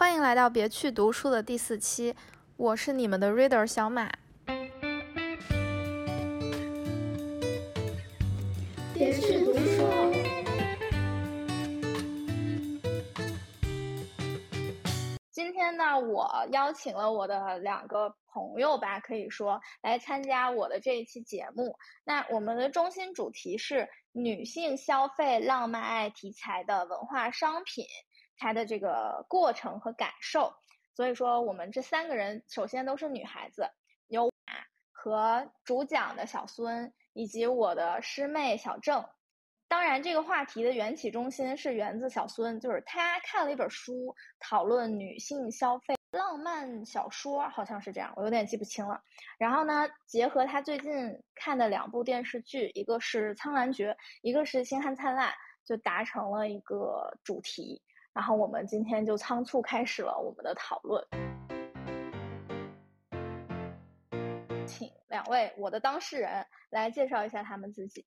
[0.00, 2.16] 欢迎来到别去读书的第四期，
[2.56, 4.10] 我是你们的 reader 小马。
[8.94, 9.84] 别去读书。
[15.30, 21.76] 今天呢，我邀请了我的两个朋友吧，可以说来参加我的这一期节目。
[22.04, 27.84] 那我们的中心主题是女性消费浪漫爱题材的文化商品，
[28.40, 30.52] 他的这个过程和感受。
[30.96, 33.70] 所以说，我们这三个人首先都是女孩子，
[34.08, 34.32] 有我
[34.90, 39.04] 和主讲的小孙，以及我的师妹小郑。
[39.68, 49.00] 当然，这个话题的缘起中心是源自小孙，就是他看了一本书，讨论女性消费浪漫小说，好像是这样，我有点记不清了。
[49.38, 55.30] 然后呢，结合他最近看的两部电视剧，一个是《苍兰诀》，一个是《星汉灿烂》，
[55.64, 57.80] 就达成了一个主题。
[58.12, 61.06] 然后我们今天就仓促开始了我们的讨论，
[64.66, 68.04] 请两位我的当事人来介绍一下他们自己。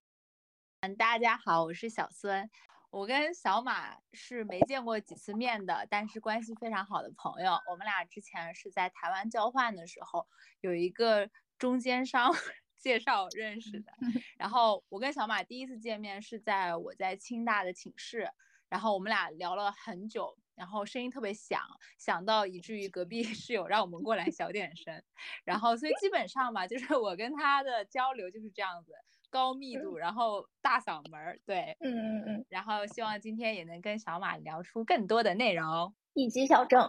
[0.81, 2.49] 嗯，大家好，我是小孙。
[2.89, 7.57] 我跟小马是没见过几次面的，但是关系非常好的朋友。
[7.71, 10.27] 我们俩之前是在台湾交换的时候，
[10.59, 12.29] 有一个中间商
[12.77, 13.93] 介绍认识的。
[14.37, 18.29] 然后我跟小马第一次见面是在我在清大的寝室，
[18.73, 21.61] 然后我们俩聊了很久，然后声音特别响，
[21.99, 25.03] 响到以至于隔壁室友让我们过来小点声。
[25.45, 28.91] 然后所以基本上吧，就是我跟他的交流就是这样子。
[29.29, 36.81] 高密度，然后大嗓门儿，对，嗯嗯嗯，然后希望今天也能跟小马聊出更多的内容，以及小郑，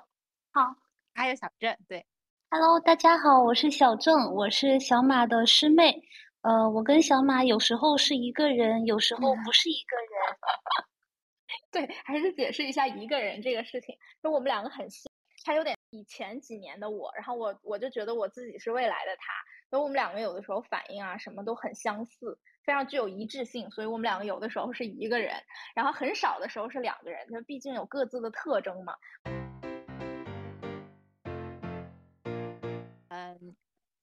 [0.52, 0.76] 好，
[1.14, 2.06] 还有小郑，对
[2.50, 6.02] ，Hello，大家好，我是小郑，我是小马的师妹，
[6.42, 10.13] 呃，我跟小马有时候是一个人，有时候不是一个人，
[11.74, 15.02] 对，还是解释一下一个人这个事情，就我们两个很像，
[15.44, 19.34] 他有点以前几年的我，然后我我就觉得我自己是未来的他。
[19.70, 23.68] 所以我们两个有的时候反应啊什么都很相似，非常具有一致性。
[23.72, 25.34] 所以我们两个有的时候是一个人，
[25.74, 28.94] 然后很少的时候是两个人，就毕竟有各自的特征嘛。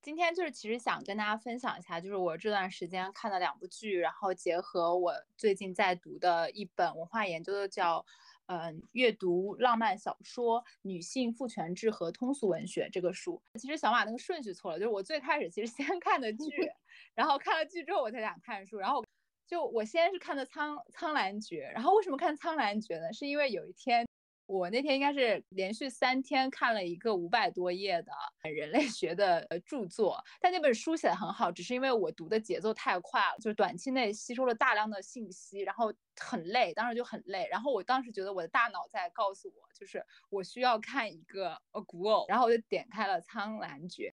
[0.01, 8.06] 今天就是其实想跟大家分享一下，就是我这段时间看的两部剧，然后结合我最近在读的一本文化研究的叫。
[8.47, 16.69] 嗯，阅读浪漫小说、女性父权制和通俗文学这个书，其实小马那个顺序错了，就是我最开始其实先 看的剧，
[17.16, 19.06] 然后看了剧之后我才想看书，然后
[19.47, 23.13] 就我先是看的《苍苍兰诀》，然后为什么看《苍兰诀》呢？
[23.13, 24.06] 是因为有一天。
[24.51, 28.12] 我那天应该是连续三天看了一个五百多页的
[28.50, 37.47] 人类学的著作，但那本书写的很好，只是因为我读的节奏太快了，就是短期内吸收了大量的信息，然后很累，当时就很累。
[37.50, 44.13] 然后我当时觉得我的大脑在告诉我，就是我需要看一个呃古偶，然后我就点开了《苍兰诀》，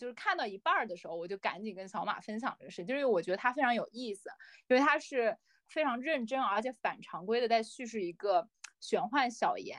[0.00, 4.30] 就是看到一半儿的时候，我就赶紧跟小马分享这个事，就是因为我觉得它非常有意思，
[4.68, 5.36] 因为它是
[5.66, 8.48] 非常认真而且反常规的在叙事一个。
[8.80, 9.76] 玄幻小言，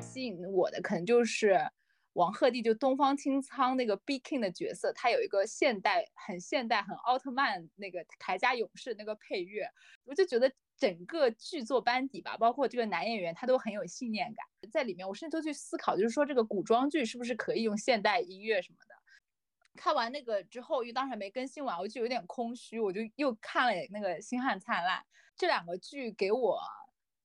[0.00, 1.60] 吸引我的可能就是
[2.14, 9.70] 王鹤棣，就东方青苍那个 B King 的角色，他有一个现代、很现代、很奥特曼那个铠甲勇士那个配乐，
[10.04, 15.06] 我就觉得整个剧作班底吧，包括这个男演员，他都很有信念感在里面。
[15.06, 18.85] 我甚至都去思考，就是说这个古装剧是不是可以用现代音乐什么的。
[19.76, 24.98] 看完那个之后，因为当时还没更新完，我就有点空虚，我就又看了那个《星汉灿烂》。
[25.36, 26.58] 这两个剧给我，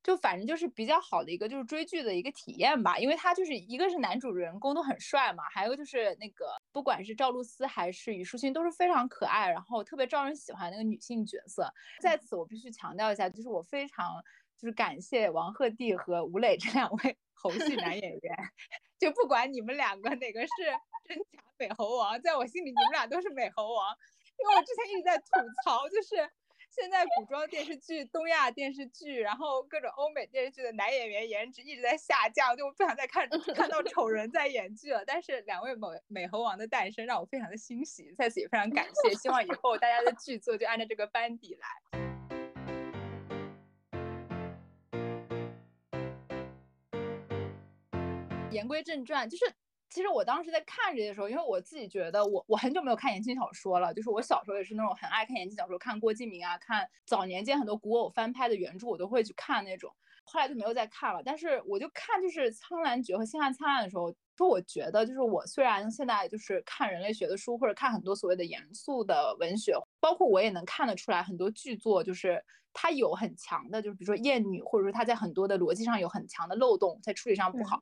[0.04, 2.98] 就反正就是比较好的一个就是追剧的一个体验吧。
[3.00, 11.74] 因为它就是一个是男主人公都很帅嘛，还有就是那个不管是赵露思还是虞书欣都是非常可爱，然后特别招人喜欢那个女性角色。
[12.02, 14.22] 在此我必须强调一下，就是我非常
[14.58, 18.36] 就是感谢王鹤棣和吴磊这两位猴戏男演员，
[19.00, 20.48] 就不管你们两个哪个是。
[21.04, 23.94] 真假美猴王，在我心里你们俩都是美猴王，
[24.38, 25.26] 因为我之前一直在吐
[25.66, 26.16] 槽，就是
[26.70, 35.04] 现在古装电视剧、东亚电视剧，然后各种欧美电视剧的男演员颜值一直在下降，就我不想再看看到丑人在演剧了。
[35.04, 42.11] 但是两位美美猴王的诞生让我非常的欣喜，在此也非常感谢，希望以后大家的剧作就按照这个班底来。
[48.52, 49.46] 言归正传，就是。
[49.94, 59.94] 其实我当时在看这些时候，因为我自己觉得我我很久没有看言情小说了，就是我小时候也是那种很爱看言情小说，看郭敬明啊，看早年间很多古偶翻拍的原著，我都会去看那种。
[60.24, 77.82] 后来就没有再看了，但是我就看就是《苍兰诀》和《星汉灿烂》的时候，说我觉得就是我虽然现在就是看人类学的书，或者看很多所谓的严肃的文学，包括我也能看得出来很多剧作就是它有很强的，就是比如说厌女，或者说它在很多的逻辑上有很强的漏洞，在处理上不好，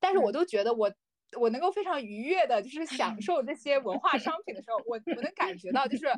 [0.00, 0.92] 但是我都觉得我。
[1.38, 6.08] 我能够非常愉悦的，就是享 受这些文化商品的时候，我我能感觉到，就是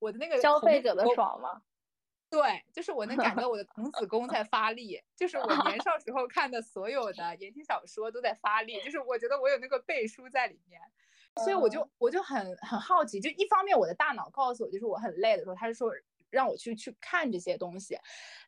[0.00, 1.62] 我的那个消费者的爽吗？
[2.28, 10.80] 对，就是我能感觉我的童子功在发力，就是我年少时候看的所有的言情小说都在发力，就是我觉得我有那个背书在里面，
[11.44, 15.92] 所以我就我就很很好奇，就一方面我的大脑告诉我，就是我很累的时候，他是说。
[16.30, 17.96] 让我去去看这些东西，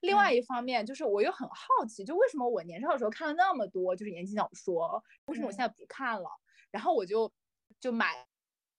[0.00, 6.28] 另外一方面就是我又很好奇，就为什么我年少的时候看了那么多就是言情小说，为什么我现在不看了？
[6.70, 7.32] 然后我就
[7.80, 8.26] 就买，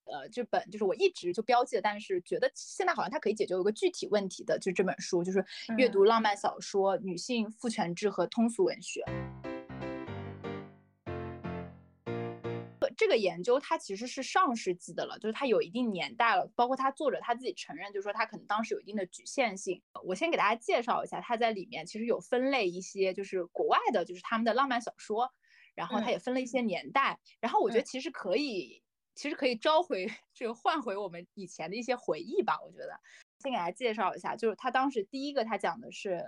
[0.05, 5.43] 呃，这本就是我一直就标记的，但是觉得现在好像它可以解决一个具体问题的，就这本书，就是
[5.77, 9.03] 阅读浪漫小说、女性父权制和通俗文学。
[12.99, 19.81] 这个研究它其实是上世纪的了，就是它有一定年代了，包括它作者他自己承认，就是说它可能当时有一定的局限性。
[20.03, 25.31] 我先给大家介绍一下，它在里面其实有分类一些，就是国外的，就是他们的浪漫小说，
[25.75, 28.83] 然后它也分了一些年代，然后我觉得其实可以，
[29.15, 32.59] 其实可以召回这个唤回我们以前的一些回忆吧。
[32.61, 32.99] 我觉得
[33.39, 36.25] 先给大家介绍一下，就是他当时第一个他讲的是。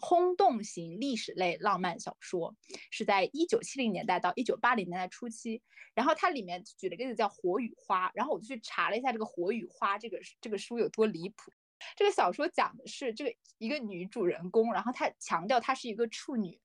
[0.00, 2.54] 轰动型历史类浪漫小说
[2.90, 5.60] 是在一九七零年代到一九八零年代初期，
[5.94, 11.52] 然后它里面举了个例子叫《火与花》，然后我就去查了一下这个《火与花》这个这个书有多离谱。
[11.94, 16.60] 这个小说讲的是这个一个女主人公，然后她强调她是一个处女，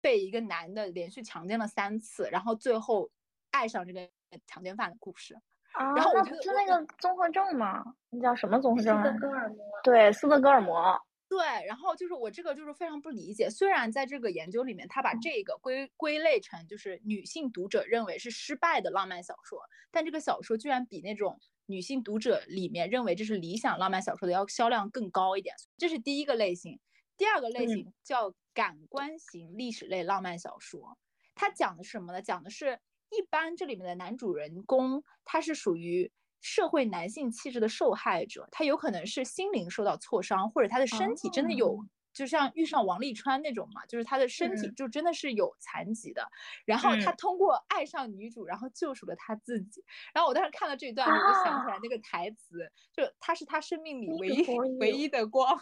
[0.00, 3.10] 被一个男的连续强奸了三次，然后最后
[3.50, 4.08] 爱上这个
[4.46, 5.34] 强奸犯的故事。
[5.72, 7.84] 啊，然后我是那个综合症吗？
[8.08, 9.02] 那叫什么综合症？
[9.02, 9.58] 斯德哥尔摩。
[9.82, 10.98] 对，斯德哥尔摩。
[11.36, 19.58] 对，然后就是我这个就是非常不理解，虽然在这个研究里面，他把这个归归类成就是女性读者认为是失败的浪漫小说，
[19.90, 26.78] 但这个小说居然比那种女性读者里面认为这是理想浪漫小说的要销量更高一点，这是第一个类型。
[27.16, 30.96] 第二个类型叫感官型历史类浪漫小说，
[31.34, 32.22] 它讲的是什么呢？
[32.22, 32.78] 讲的是
[33.10, 36.12] 一般这里面的男主人公他是属于。
[36.44, 41.78] 社会男性气质的受害者，他有可能是心灵受到挫伤，或者他的身体真的有，
[42.12, 46.28] 就像遇上王沥川那种嘛，就是他的身体就真的是有残疾的。
[46.66, 49.82] 然后他通过爱上女主，然后救赎了他自己。
[50.12, 54.46] 然后我当时看到这一段，我就想起来那个台词，就他是他生命里唯一
[54.80, 55.58] 唯一的光，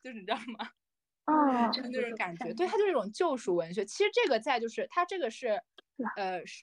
[0.00, 0.70] 就是你知道吗？
[1.24, 2.54] 啊，就是那种感觉。
[2.54, 3.84] 对他就是一种救赎文学。
[3.84, 5.60] 其实这个在就是他这个是，
[6.16, 6.62] 呃是。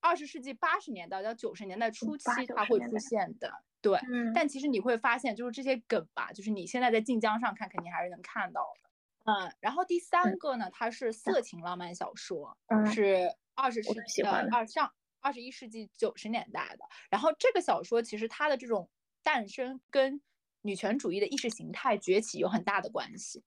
[0.00, 2.24] 二十世纪八十年代到九十年代初期，
[2.56, 4.00] 它会出现的，对。
[4.34, 8.90] 但其实你会发现，就是这些梗吧，就是你现在在晋江上看，肯定还是能看到的。
[9.24, 12.56] 嗯，然后第三个呢，它是色情浪漫小说，
[12.90, 16.84] 是二十世纪的二上二十一世纪九十年代的。
[17.10, 18.88] 然后这个小说其实它的这种
[19.22, 20.22] 诞生跟
[20.62, 23.44] 女权主义的意识形态崛起有很大的关系。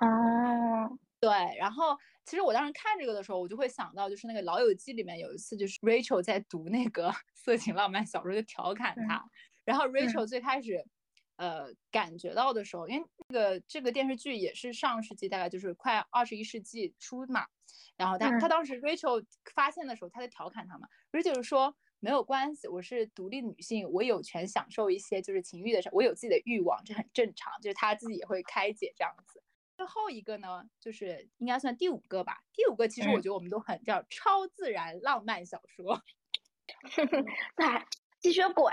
[0.00, 0.98] 哦。
[1.18, 1.96] 对，然后
[2.26, 9.24] 其实我当时看这个的时候，我就会想到，就是那个《老友记》里面有一次，就是 Rachel 在读那个 色情浪漫小说，就调侃他。
[9.64, 10.84] 然后 Rachel 最开始，
[11.36, 17.46] 呃，感觉到的时候，因为那个这个电视剧也是上世纪大概就是快二十一世纪初嘛。
[17.96, 19.24] 然后他他当时 Rachel
[19.54, 29.40] 发现的时候，他在调侃他嘛，Rachel 说没有关系，我是独立女性，我有权享受一些就是情欲的事，我有自己的欲望，这很正常，就是他自己也会开解这样子。
[29.76, 32.42] 最后一个呢，就是应该算第五个吧。
[32.52, 36.02] 第五个其实我觉得我们都很叫超自然浪漫小说，
[37.56, 37.86] 对，
[38.20, 38.72] 吸血鬼、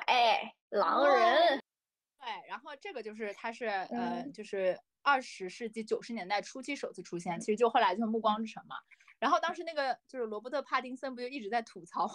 [0.69, 1.61] 狼人。
[2.19, 8.77] 对，然后这个就是它是呃，就是二十世纪九十年代初期首次出现，其实就后来就是《暮光之城》嘛。
[9.19, 12.09] 然后当时那个就是罗伯特·帕丁森不就一直在吐槽，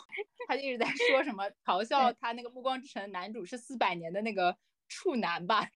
[0.46, 4.56] 他就一直在说什么嘲笑他那个《暮光之城》男主是四百年的那个
[4.88, 5.70] 处男吧。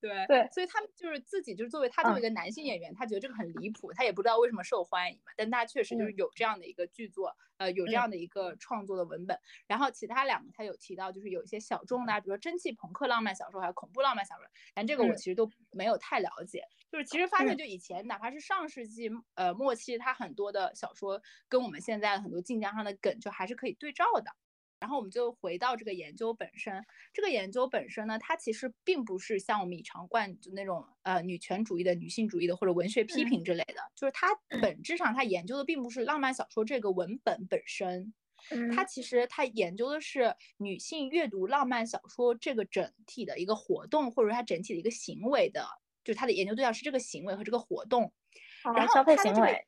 [0.00, 5.32] 对对，所以他们就是自己，就是作为他作为一个男性演员，他觉得这个很离谱，他也不知道为什么受欢迎嘛。
[5.36, 9.38] 但他确实就是有这样的一个剧作，呃，有这样的一个创作的文本。
[9.66, 14.44] 然后其他两个他有提到，就是有一些小众的，比如说蒸汽朋克浪漫小说，还有恐怖浪漫小说。
[14.74, 16.62] 但这个我其实都没有太了解。
[16.90, 24.30] 就是其实发现，就以前哪怕是上世纪呃末期，他很多的小说跟我们现在很多晋江上的梗，就还是可以对照的。
[24.82, 38.12] 然后我们就回到这个研究本身，这个研究本身呢，它其实并不是像我们以常惯就那种呃女权主义的、女性主义的或者文学批评之类的，就是它本质上它研究的并不是浪漫小说这个文本本身，
[38.74, 45.64] 它其实它研究的是女性阅读浪漫小说这个整体的一个活动，或者说它整体的一个行为的，
[46.02, 48.12] 就是它的研究对象是这个行为和这个活动，
[48.74, 49.64] 然后消费行为。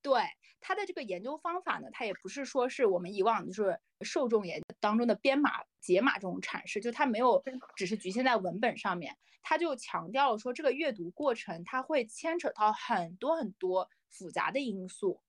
[0.00, 0.22] 对
[0.68, 7.40] 它的这个研究方法呢，它也不是说是我们以往就是受众研当中的编码解码这种阐释，就它没有
[7.76, 15.22] 只是局限在文本上面，它就强调了说这个阅读过程它会牵扯到很多很多复杂的因素，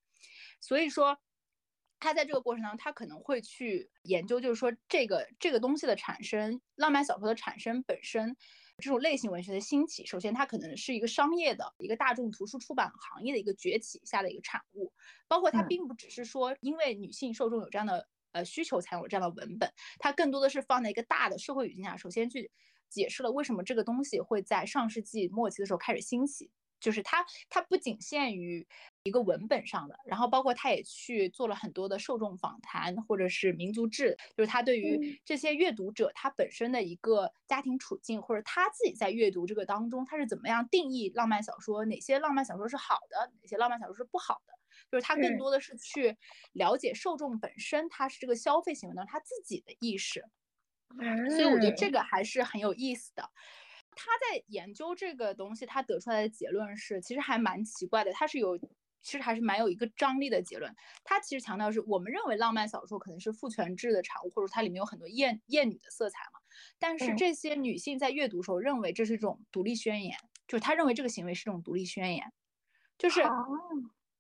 [0.60, 1.20] 所以说
[2.00, 8.36] 他在这个过程当中，他可能会去研究，就是说这个这个东西的产生，浪漫小说的产生本身。
[8.78, 14.94] 这种类型文学的兴起，首先它可能是一个商业的一个大众图书出版行业的一个崛起下的一个产物，
[15.28, 22.52] 包括它并不只是说因为女性受众有这样的呃需求才有这样的文本，它更多的是放在一个大的社会语境下，首先去
[22.88, 26.52] 解释了为什么这个东西会在上世纪末期的时候开始兴起。
[26.80, 28.68] 就是他他不仅限于
[29.04, 44.54] 一个文本上的，然后包括他也去做了很多的受众访谈，或者是民族志，就是他对于这些阅读者他本身的一个家庭处境，或者他自己在阅读这个当中，他是怎么样定义浪漫小说，哪些浪漫小说是好的，哪些浪漫小说是不好的，
[44.92, 46.18] 就是他更多的是去
[46.52, 50.24] 了解受众本身，他是这个消费行为当中他自己的意识，
[51.30, 53.32] 所以我觉得这个还是很有意思的。
[53.98, 58.14] 他在研究这个东西，他得出来的结论是，其实还蛮奇怪的。
[58.14, 58.58] 他是有，
[59.02, 60.74] 其实还是蛮有一个张力的结论。
[61.04, 66.40] 他其实强调是，我们认为浪漫小说可能是父权制的产物，或者它里面有很多艳艳女的色彩嘛。
[66.80, 72.32] 但是这些女性在阅读时候认为这是一种独立宣言，就是他认为这个行为是一种独立宣言，
[72.98, 73.22] 就是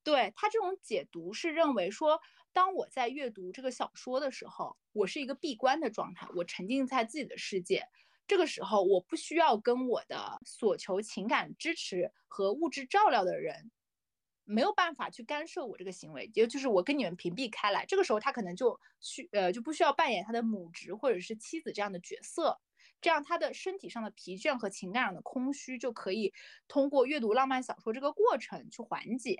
[0.03, 2.19] 对他这种解读是认为说，
[2.53, 7.87] 当我在阅读这个小说的时候，我是一个闭关的状态，我沉浸在自己的世界。
[8.27, 13.71] 这个时候，我不需要跟我的所求情感支持和物质照料的人，
[14.43, 17.85] 没有办法去干涉我这个行为，也就是我跟你们屏蔽开来。
[17.85, 22.59] 这个时候，他可能就需呃就不需要扮演他的母职或者是妻子这样的角色，
[23.01, 26.33] 这样他的身体上的疲倦和情感上的空虚就可以
[26.67, 29.37] 通过阅读浪漫小说这个过程去缓解。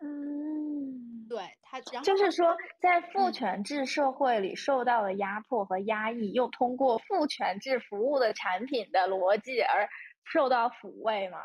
[0.00, 9.88] 嗯，对他，就是说，在父权制社会里受到了压迫和压抑，又通过父权制服务的产品的逻辑而
[10.24, 11.38] 受到抚慰吗？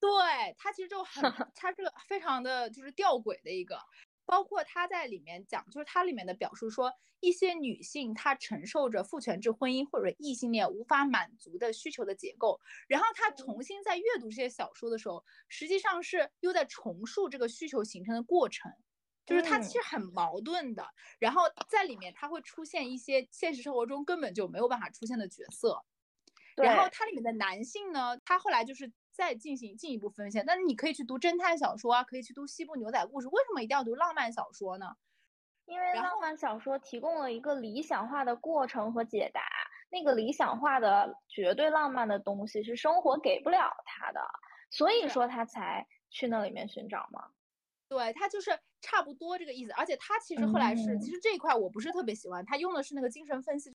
[0.00, 0.10] 对
[0.58, 1.22] 他其实就很，
[1.54, 3.78] 他这个非常的就是吊诡的一个。
[4.24, 18.72] 包括他在里面讲，就是他里面的表述说，一些女性她承受着父权制婚姻或者异性恋无法满足的需求的结构，然后她重新在阅读这些小说的时候，实际上是又在重塑这个需求形成的过程，
[19.26, 20.86] 就是它其实很矛盾的。
[21.18, 25.84] 然后在里面，它会出现一些现实生活中根本就没有办法出现的角色，
[26.56, 28.92] 然后它里面的男性呢，他后来就是。
[29.12, 34.96] 再进行进一步分析，但是你可以去读侦探小说啊，可以去读西部牛仔故事，为什么一定要读浪漫小说呢？
[35.66, 39.42] 因为浪漫小说提供了一个理想化的过程和解答，
[39.90, 44.20] 那个理想化的绝对浪漫的东西是生活给不了他的，
[44.70, 47.30] 所以说他才去那里面寻找嘛。
[47.88, 53.70] 对他就是差不多这个意思，而且他其实后来是，其实这一块我不是特别喜欢，他用的是那个精神分析。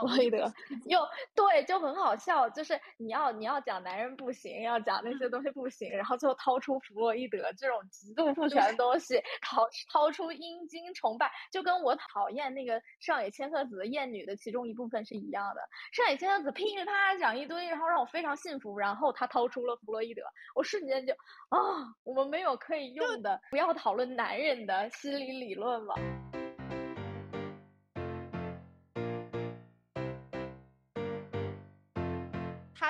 [0.00, 0.52] 弗洛伊德
[0.86, 1.00] 又
[1.34, 15.60] 对，就很好笑，就是你要你要讲男人不行，要讲那些东西不行，然后最后掏出弗洛伊德这种极度不全的东西，掏掏出阴茎崇拜，就跟我讨厌那个上野千鹤子的厌女的其中一部分是一样的。
[15.92, 20.22] 上野千鹤子噼里啪啦讲一堆，然后让我非常信服，然后他掏出了弗洛伊德，
[20.54, 21.12] 我瞬间就
[21.48, 21.58] 啊，
[22.04, 25.94] 我们没有可以用的，不要讨论男人的心理理论了。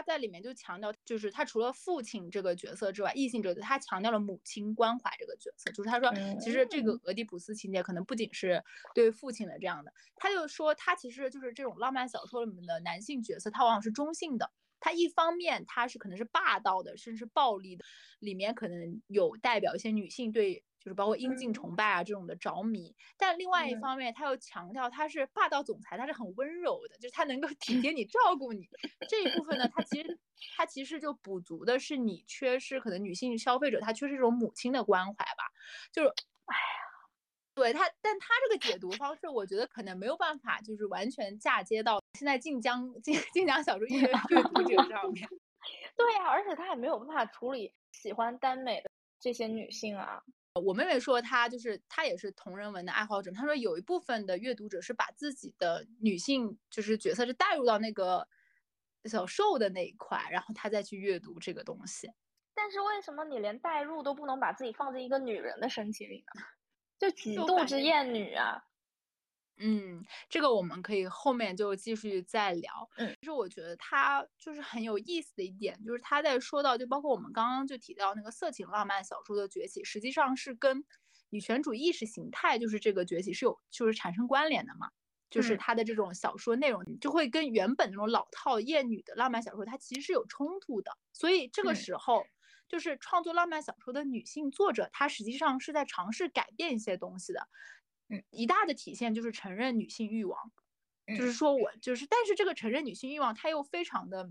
[0.06, 5.70] 在里面就强调，就是他除了父亲这个角色之外，异性角色他强调了母亲关怀这个角色。
[5.72, 6.10] 就是他说，
[6.40, 8.62] 其实这个俄狄浦斯情节可能不仅是
[8.94, 14.50] 对父亲的这样的，他就说他其实就是这种浪漫小说里面的男性角色，他往往是中性的。
[14.78, 17.84] 他一方面他是可能是霸道的，甚至暴力的，
[18.20, 20.62] 里面可能有代表一些女性对。
[20.86, 28.68] 就是包括阴茎崇拜啊这种的着迷，但另外一方面，他又强调他是霸道总裁，他是很温柔的，就是他能够体贴你、照顾你
[29.08, 30.16] 这一部分呢，他其实
[30.56, 35.50] 他其实就补足的是你缺失，可能女性消费者她缺失这种母亲的关怀吧，
[35.90, 36.08] 就是
[36.44, 36.86] 哎呀，
[37.56, 45.28] 对他，但他这个解读方式，我觉得可能没有办法，就是完全嫁接到现在晋江晋晋江小说阅阅读者上面。
[45.98, 48.88] 对呀，而且他也没有办法处理喜欢耽美的
[49.18, 50.22] 这些女性啊。
[50.60, 53.30] 我妹妹说，她就是她也是同人文的爱好者。
[53.30, 58.26] 她说有一部分的阅读者是把自己的女性就是角色是带入到那个
[59.04, 62.10] 小受的那一块，然后她再去阅读这个东西。
[62.54, 66.42] 但是为什么你连代入都不能把自己放在一个女人的身体里呢？
[66.98, 68.65] 就极度之厌女啊！
[69.58, 72.88] 嗯，这个我们可以后面就继续再聊。
[72.96, 80.84] 嗯，其实我觉得他就是很有意思的一点，就是他在说到，就包括我们刚刚就提到那个色情浪漫小说的崛起，实际上是跟
[81.30, 84.90] 女权主义意识形态就是这个崛起是有就是产生关联的嘛。
[85.28, 90.96] 就是他的这种小说内容就会跟原本那种老套厌女的浪漫小说，它其实是有冲突的。
[91.12, 92.22] 所以这个时候，
[92.68, 97.48] 就是创作浪漫小说的女性作者，她实际上是在尝试改变一些东西的。
[98.08, 100.52] 嗯，一大的体现就是承认女性欲望，
[101.08, 104.30] 就是说我就是，但是这个承认女性欲望，它又非常的，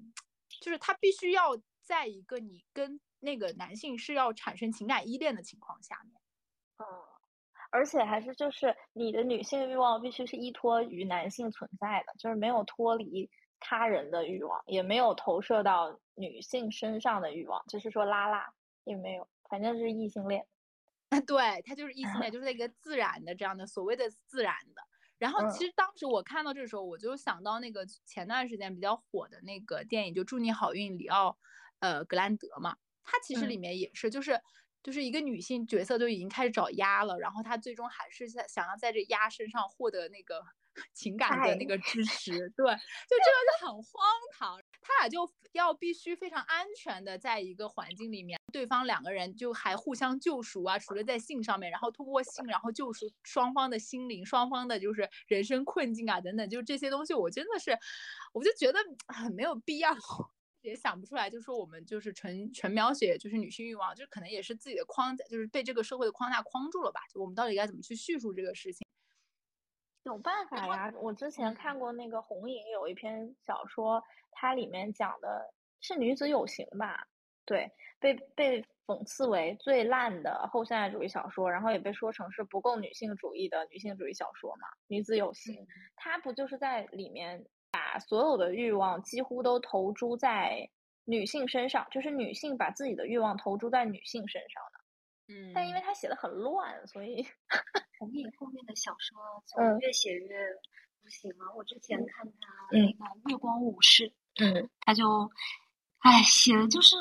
[0.62, 6.22] 就是它必须要在一个你跟那个男性是要产生情感依恋的情况下面。
[6.78, 6.86] 嗯，
[7.70, 13.30] 而且还是就是你的女性欲望必须是依托于男性存在的，就是没有脱离
[13.60, 18.54] 他人的欲望，也没有投射到女性身上的欲望，就是说拉拉
[18.86, 20.46] 也没有，反正是异性恋。
[21.26, 24.82] 对，他就是异性恋， 就是那个自然的这样的所谓的自然的。
[25.18, 31.38] 然后其实当时我看到这个时候，我就想到那个前段时间比较火的那个电影，就《祝你好运》里奥，
[31.80, 34.40] 呃，格兰德嘛，他其实里面也是，就是
[34.84, 40.44] 就是一个女性角色就已经开始找鸭了，然后她最终还是在想要在这鸭身上获得那个
[40.94, 44.04] 情感的那个支持，对，就这个就很荒
[44.38, 44.60] 唐。
[44.88, 57.76] 他俩就要必须非常安全的在一个环境里面，对方两个人就还互相救赎啊，除了在性上面，然后通过性，然后救赎双方的心灵，双方的就是人生困境啊等等，就是这些东西，我真的是，
[58.32, 59.92] 我就觉得很没有必要，
[60.62, 67.00] 也想不出来，就说我们就是纯纯描写就是女性欲望，就可能也是自己的框架，就是被这个社会的框架框住了吧？
[67.12, 68.85] 就我们到底该怎么去叙述这个事情？
[70.06, 74.02] 有办法呀，我之前看过那个红影有一篇小说。
[74.38, 77.08] 它里面讲的是女子有形吧？
[77.46, 77.72] 对，
[78.02, 84.68] 被被讽刺为最烂的后现代主义小说，然后也被说成是不够女性主义的女性主义小说嘛。
[84.88, 90.70] 女子有形，它不就是在里面把所有的欲望几乎都投注在
[91.06, 94.75] 女性身上，就是女性把自己的欲望投注在女性身上的。
[95.28, 97.26] 嗯，但因为他写的很乱，所以
[98.00, 99.18] 红影后面的小说
[99.48, 100.38] 就越写越
[101.02, 101.54] 不行了。
[101.56, 104.10] 我之前看他那个《月光武士》。
[104.38, 105.32] 嗯，他就，
[106.00, 106.96] 哎，写的就是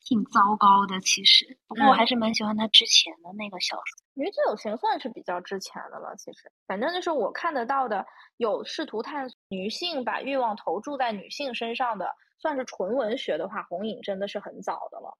[0.00, 1.00] 挺糟糕的。
[1.00, 3.82] 其实，不过我还是蛮喜欢他之前的那个小说
[4.14, 6.14] 《女子有情》，算是比较之前的了。
[6.16, 15.16] 其实，反正就是我看得到的，有试图探索女性把欲望投注在女性身上的，算是纯文学的话，《红影》真的是很早的了。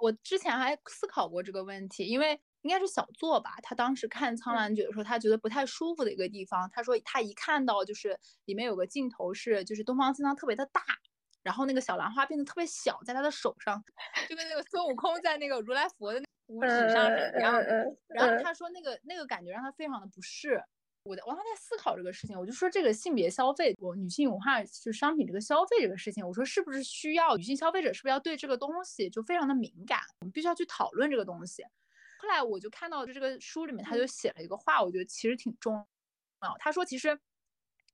[0.00, 3.52] 我之前还思考过这个问题，因为应该是小作吧。
[3.62, 10.82] 他当时看《苍兰诀》的时候，他觉得不太舒服的一个地方，他说他一看到就是里面有个镜头是就是东方青苍特别的大，
[11.42, 13.82] 然后那个小兰花变得特别小，在他的手上，
[14.28, 17.96] 就跟那个孙悟空在那个如来佛的 五指上是一样的。
[18.08, 20.62] 然后他说那个那个感觉让他非常的不适。
[21.10, 31.64] 我我刚才在思考这个事情，我就说这个性别消费，我女性文化就商品这个消费这个事情，我说是不是需要女性消费者是不是要对这个东西就非常的敏感，我们必须要去讨论这个东西。
[32.20, 35.74] 后来我就看到就这个书里面他就写了一个话，我觉得其实挺重
[36.42, 36.56] 要。
[36.60, 37.18] 他说其实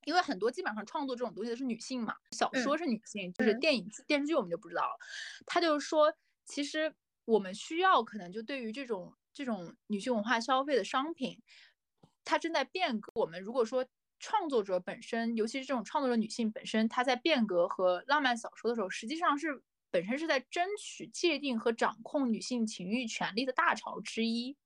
[0.04, 4.98] 因为很多基本上创作这种东西的是女性嘛，小说是女性，就是电影电视剧我们就不知道了。
[5.46, 6.12] 他就是说
[6.44, 6.92] 其实
[7.24, 11.40] 我们需要可能就对于这种这种女性文化消费的商品。
[12.26, 13.10] 它正在变革。
[13.14, 13.86] 我们如果说
[14.18, 24.56] 创作者本身，尤其是这种创作者女性本身，她在变革和浪漫小说的时候，实际上是本身是在争取界定和掌控女性情欲权利的大潮之一。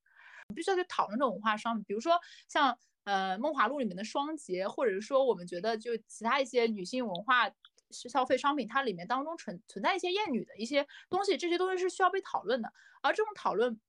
[0.55, 2.19] 必须要去讨论这种文化商品，比如说
[2.49, 7.49] 像呃《梦华录》里面的双节，或者是说我们觉得就其他一些女性文化
[7.91, 12.73] 消费商品，它里面当中存存在一些厌女的一些东西，这些东西是需要被讨论的。
[13.03, 13.81] 而这种讨论。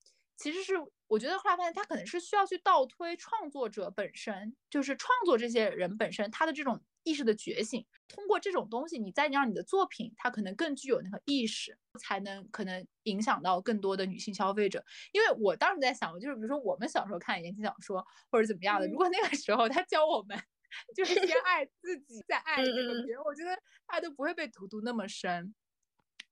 [0.41, 0.73] 其实是
[1.07, 7.85] 我觉得后来发现，他可能是需要去倒推创作者本身，就是创作这些人本身他的这种意识的觉醒。
[8.07, 14.83] 通过这种东西，你再让你的作品，它可能更具有那个意识，才能可能影响到更多的女性消费者。
[15.11, 20.37] 因为我当时在想，就是比如说我们小时候看言情小说或者怎么样的，如果那个时候他教我们
[20.95, 25.53] 就是先爱自己，再爱这个别人，我觉得他都不会被荼毒那么深。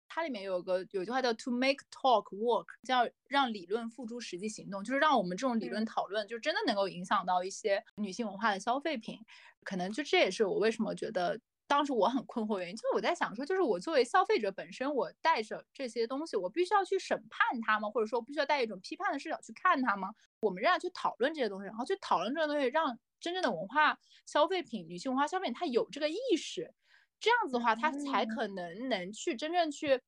[0.09, 9.19] 它里面有个有句话叫 "to make talk work"，叫让理论付诸实际行动，就是让我们这种理论讨论，就真的能够影响到一些女性文化的消费品。
[9.63, 17.89] 可能就这也是我为什么觉得当时我很困惑原因，就是我在想说，就是我作为消费者本身，我带着这些东西，我必须要去审判它吗？
[17.89, 20.09] 或者说必须要带一种批判的视角去看它吗？
[20.41, 26.73] 我们仍然去讨论这些东西，然后去讨论这个东西，让真正的文化消费品、女性文化消费品它有这个意识。
[27.19, 30.01] 这样子的话，他才可能能去真正去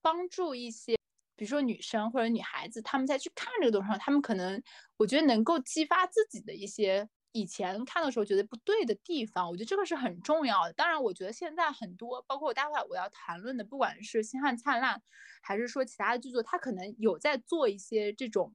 [0.00, 0.96] 帮助一些，
[1.36, 4.62] 比如说女生或者女孩子，他们再去看这个东西，他们可能
[4.96, 10.72] 我觉得能够激发自己的一些以前看的时候觉得不对的地方，我觉得这个是很重要的。
[10.72, 14.98] 当然，我觉得现在很多，包括我待会我要谈论的，不管是《星汉灿烂》
[15.42, 18.54] 还是说其他的剧作，他可能有在做一些这种。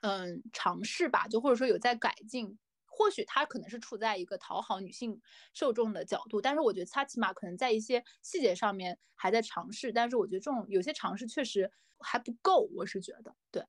[0.00, 2.56] 嗯，尝试吧，就或者说有在改进，
[2.98, 5.22] 或许他可能是处在一个讨好女性
[5.54, 13.62] 受众的角度，但是我觉得他起码可能在一些细节上面还在尝试，但是我觉得这种有些尝试确实还不够，我是觉得，对，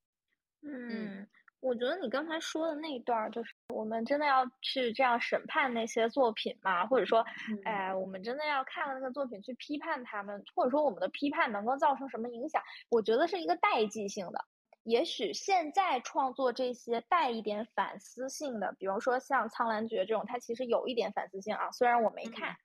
[0.64, 1.28] 嗯，
[1.60, 6.88] 我觉得你刚才说的那一段，就是我们真的要去这样审判那些作品吗？
[6.88, 7.24] 或者说，
[7.66, 12.62] 哎，我们真的要看了那个作品去批判他们，或者说我们的批判能够造成什么影响？
[12.90, 14.44] 我觉得是一个代际性的。
[14.90, 21.70] 也许现在创作这些带一点反思性的，比如说像《苍兰诀》这种，它其实有一点反思性啊。
[21.72, 22.58] 虽然我没看，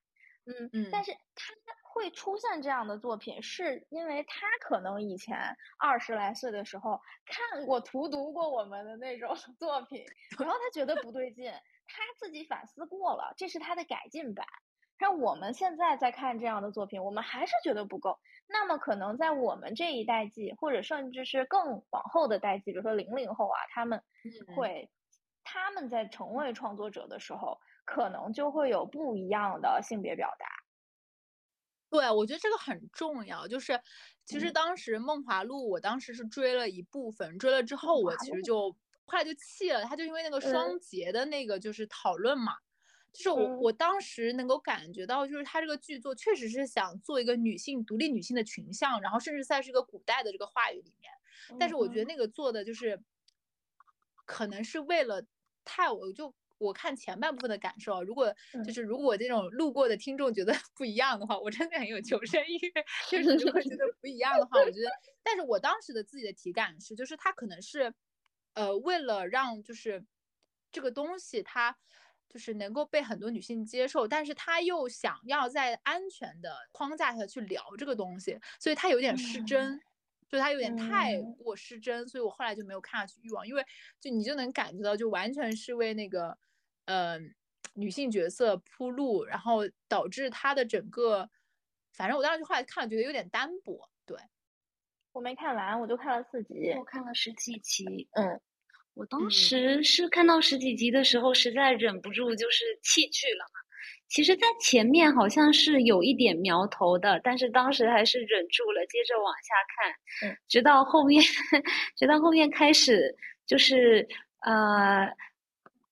[0.46, 5.36] 嗯嗯，但是它会出现这样的作品，是因为他可能以前
[5.78, 10.02] 二十来岁的时候看过、荼毒过我们的那种 作品，
[10.38, 11.52] 然后他觉得不对劲，
[11.86, 14.46] 他自己反思过了，这是他的改进版。
[14.98, 18.18] 像我们现在在看这样的作品，我们还是觉得不够。
[18.46, 24.00] 那么可能在我们这一代际，或者甚至是更往后的代际，比如说零零后啊，他们
[24.54, 24.90] 会，
[25.42, 30.46] 他们在成为创作者的时候，可能就会有不一样的性别表达。
[31.90, 33.48] 对，我觉得这个很重要。
[33.48, 33.80] 就是
[34.24, 38.70] 其实当时《梦华录》，我当时是追了一部分，追了之后我其实就
[39.06, 42.52] 后来就弃了，他就因为那个双节的那个就是讨论嘛。
[43.14, 51.12] 就是我，我当时能够感觉到，就是他这个剧作确实是想做一个女性独立女性的群像，然后甚至在是一个古代的这个话语里面。
[51.60, 53.00] 但是我觉得那个做的就是，
[54.26, 55.24] 可能是为了
[55.64, 58.34] 太，我就我看前半部分的感受，如果
[58.66, 62.58] 就是如果这种路过的听众觉得不一样的话，我真的很有求生欲。
[63.08, 64.90] 就是如果觉得不一样的话，我觉得，
[65.22, 67.94] 但是我当时的自己的体感是，就是他可能是，
[68.54, 70.04] 呃，为了让就是
[70.72, 71.78] 这个东西它。
[72.34, 79.80] 就是能够被很多女性接受，但是他又想要在安全的框架下去聊这个东西，所以他有点失真，
[80.28, 83.64] 就他有点太过失真，所以我后来就没有看下去欲望，因为
[84.00, 86.36] 就你就能感觉到，就完全是为那个
[86.86, 87.20] 呃
[87.74, 91.30] 女性角色铺路，然后导致他的整个，
[91.92, 93.88] 反正我当时就后来看了，觉得有点单薄。
[94.04, 94.18] 对，
[95.12, 98.40] 我没看完，我就看了四集，我看了十几集，嗯。
[98.94, 103.60] 我当时是看到十几集的时候，实在忍不住就是弃剧了嘛。
[104.08, 110.30] 其实，在前面好像是有一点苗头的，但是当时还是忍住了，接着往下看。
[110.30, 111.20] 嗯，直到后面，
[111.98, 113.12] 直到后面开始
[113.46, 114.06] 就是
[114.42, 115.08] 呃，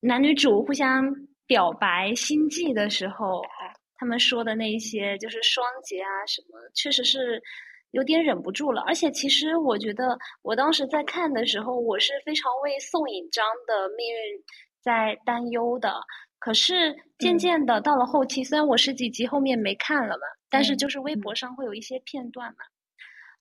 [0.00, 1.12] 男女主互相
[1.46, 3.42] 表白心迹的时候，
[3.96, 7.42] 他们说的那些就是双节啊什么，确实是。
[7.92, 14.42] 有点忍不住了，而且其实我觉得，我当时在看的时候，我是非常为宋引章的命运
[14.83, 16.00] 在担忧的。
[16.38, 22.64] 可是渐渐的到了后期，虽然我十几集后面没看了嘛，但是就是微博上会有一些片段嘛，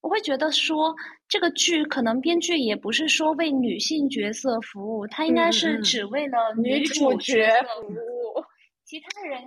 [0.02, 0.94] 我会觉得说
[1.28, 7.50] 这个剧可能编剧也不是说为女性角色服务，他应该是只为了女主角
[7.82, 8.44] 服务，
[8.84, 9.42] 其他人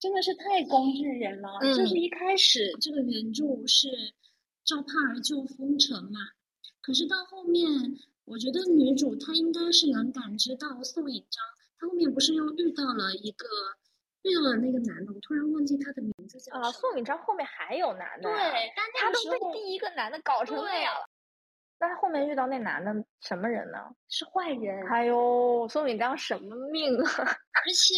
[0.00, 1.48] 真的是太工具人了。
[1.74, 3.88] 就是一开始这个原著是。
[4.64, 6.20] 赵盼儿救风尘嘛，
[6.80, 7.68] 可是到后面，
[8.24, 11.42] 我觉得女主她应该是能感知到宋引章，
[11.78, 13.46] 她后面不是又遇到了一个，
[14.22, 16.54] 遇到了那个男的，我突然忘记他的名字叫。
[16.54, 18.30] 啊，宋引章后面还有男的。
[18.30, 21.08] 对，但他都被第一个男的搞成那样了。
[21.80, 23.78] 那他后面遇到那男的什么人呢？
[24.08, 24.86] 是坏人。
[24.88, 27.10] 哎呦，宋引章什么命啊！
[27.26, 27.94] 而且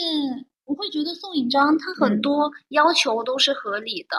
[0.65, 4.17] 我会觉得宋引章他很多要求都是合理的。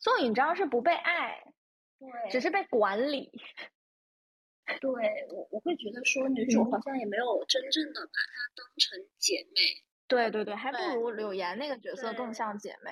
[0.00, 1.42] 宋引章是不被爱。
[2.30, 3.30] 只是被管理。
[4.80, 4.90] 对
[5.30, 9.84] 我，我会觉得说女主好像也没有真正的把她当成姐妹。
[10.08, 12.90] 对对对，还不如柳岩那个角色更像姐妹。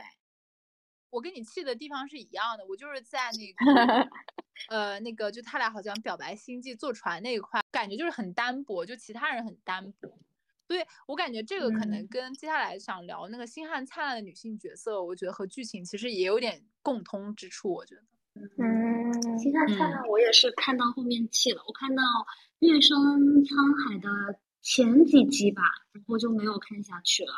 [1.08, 4.10] 我跟你气的地方是一样的，我就是在那 个
[4.68, 10.18] 呃那个，就他俩好像表白心迹坐船那一块，感觉就是很单薄，就其他人很单薄。
[10.66, 18.02] 所以我感觉这个可能跟接下来想聊那个星汉灿烂的女性角色，我觉得和剧情其实也有点共通之处，我觉得。
[18.34, 21.62] 嗯，星汉灿烂我也是看到后面弃了。
[21.66, 22.02] 我看到
[22.60, 22.96] 月升
[23.44, 24.08] 沧海的
[24.62, 27.32] 前几集吧，然后就没有看下去了。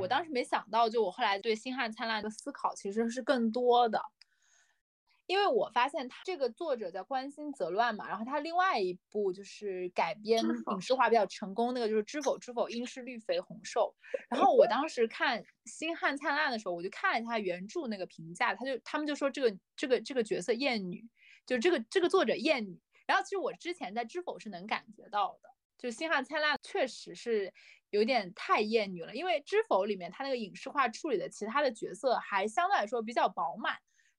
[0.00, 4.00] 我当时没想到，就我后来对星汉灿烂的思考其实是更多的。
[5.28, 13.94] 因为我发现他这个作者叫关心则乱嘛，然后他另外一部就是改编影视化比较成功，那个就是《知否知否，应是绿肥红瘦
[14.34, 21.06] 》。然后我当时看《星汉灿烂》的时候，我就看了一下原著那个评价，他就他们就说这个这个这个角色厌女，
[21.44, 22.80] 就这个这个作者厌女。
[23.06, 27.52] 然后其实我之前在《知否》是能感觉到的，就《星汉灿烂》确实是。
[27.90, 33.78] 有点太厌女了，因为《知否》里面它那个影视化处理的其他的角色还相对来说比较饱满，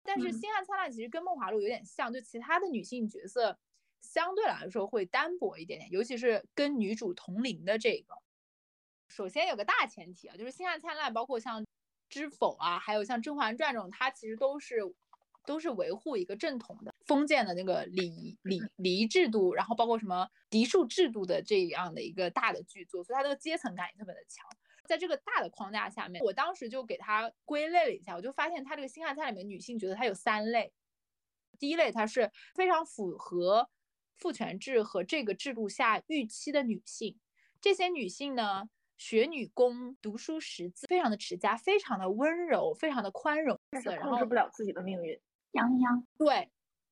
[0.09, 3.59] 但是《星汉灿烂》其实跟《梦华录》有点像，就其他的女性角色
[4.01, 8.15] 相对来说会单薄一点点，尤其是跟女主同龄的这个。
[9.07, 11.63] 首先有个大前提啊，就是《星汉灿烂》包括像
[12.09, 14.81] 《知否》啊，还有像《甄嬛传》这种，它其实都是。
[15.45, 24.47] 都是维护一个正统的封建的那个礼礼礼仪制度，然后包括什么嫡庶制度的这样的一个大的剧作，所以它的阶层感也特别的强。
[24.89, 30.73] 在这个大的框架下面，我当时就给它归类了一下，我就发现它这个《星汉灿烂》里面女性角色，它有三类。
[31.59, 33.69] 第一类，它是非常符合
[34.17, 37.19] 父权制和这个制度下预期的女性。
[37.61, 45.21] 这些女性呢，学女工，读书识字，非常的持家，非常的温柔，非常的宽容，但是控制不了自己的命运。
[45.51, 46.49] 杨洋，对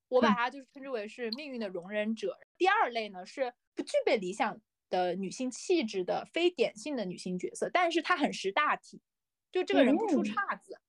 [0.07, 2.37] 我把它就是称之为是命运的容忍者。
[2.59, 9.01] 第二类呢是不具备理想的女性气质的非典型的女性角色，但是她很识大体，
[9.51, 10.79] 就这个人不出岔子，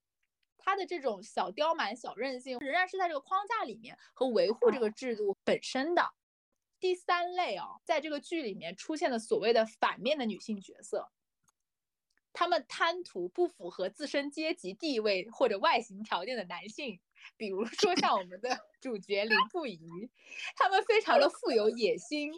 [0.57, 6.11] 她的这种小刁蛮、小任性仍然是在这个框架里面和维护这个制度本身的。
[6.81, 11.11] 第三类啊，在这个剧里面出现的所谓的反面的女性角色，
[12.33, 17.01] 她们贪图不符合自身阶级地位或者外形条件的男性。
[17.37, 19.81] 比如说像我们的主角林不疑，
[20.57, 22.33] 他们非常的富有野心，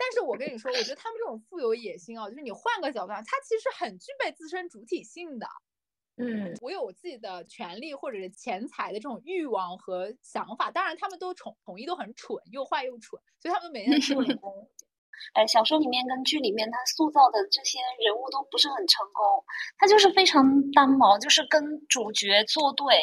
[0.00, 5.46] 但是我跟你说，我觉得他们这种富有野心啊，就是你换个角度，他其实很具备自身主体性的。
[6.16, 14.70] 嗯，我有我自己的权利或者是钱财的这种欲望和想法，当然他们都统统一都很蠢，又坏又蠢，所以他们每天做 工。
[15.34, 19.24] 哎，小说里面跟剧里面他塑造的这些人物都不是很成功，
[19.78, 22.96] 他就是非常单薄，就是跟主角作对，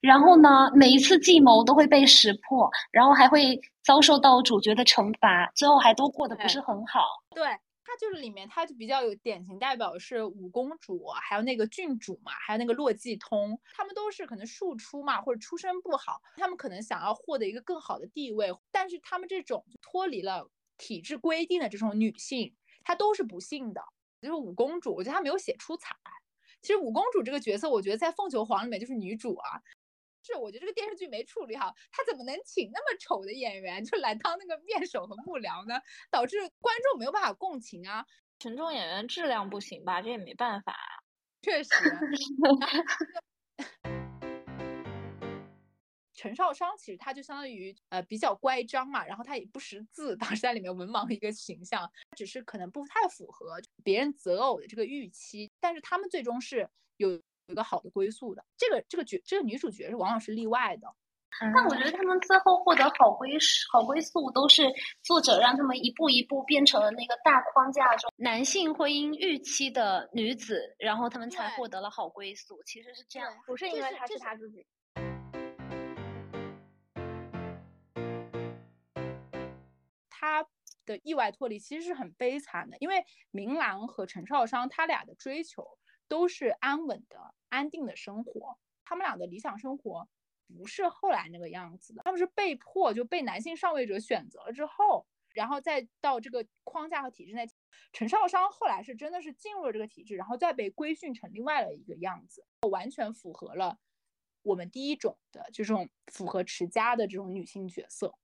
[0.00, 7.00] 然后呢，每一次计谋都会被识破，然后还会遭受到主角的惩罚，最后还都过得不是很好。
[7.34, 7.44] 对
[7.84, 20.48] 他就是里面他就比较有典型代表是五公主，还有那个郡主嘛，还有那个洛季通，他们都是可能庶出嘛，或者出身不好，他们可能想要获得一个更好的地位，但是他们这种脱离了。
[20.78, 23.82] 体制规定的这种女性，她都是不幸的。
[24.20, 25.96] 就是五公主，我觉得她没有写出彩。
[26.60, 29.60] 其实五公主这个角色，我觉得在《凤求凰》里面就是女主啊。
[30.24, 35.80] 是，我觉得这个电视剧没处理好，她怎么能请那么丑的演员就来当那个面首和幕僚呢？
[36.10, 38.06] 导致观众没有办法共情啊。
[38.38, 40.00] 群众演员质量不行吧？
[40.00, 40.76] 这也没办法。
[41.42, 41.70] 确实。
[46.22, 55.50] 陈少商其实他就相当于呃比较乖张嘛，然后他也不识字，当时在里面文盲一个形象，只是可能不太符合别人择偶的这个预期。
[55.58, 58.44] 但是他们最终是有有一个好的归宿的。
[58.56, 60.86] 这个这个角这个女主角是往往是例外的。
[61.40, 63.30] 但我觉得他们最后获得好归
[63.72, 72.62] 好归宿，都是作者让他们一步一步变成了那个大框架中男性婚姻预期的女子，然后他们才获得了好归宿。
[72.62, 74.64] 其实是这样，不是因为他是他自己。
[80.22, 80.46] 他
[80.86, 85.66] 的意外脱离其实是很悲惨的，因为明兰和陈少商他俩的追求
[86.06, 88.56] 都是安稳的、安定的生活。
[88.84, 90.08] 他们俩的理想生活
[90.46, 95.04] 不是后来那个样子的，他们是被迫就被男性上位者选择了之后，
[95.34, 97.44] 然后再到这个框架和体制内。
[97.92, 103.80] 陈少商后来是真的是进入了这个体制，然后再被规训成另外的一个样子，完全符合了
[104.42, 108.14] 我们第一种的这种符合持家的这种女性角色。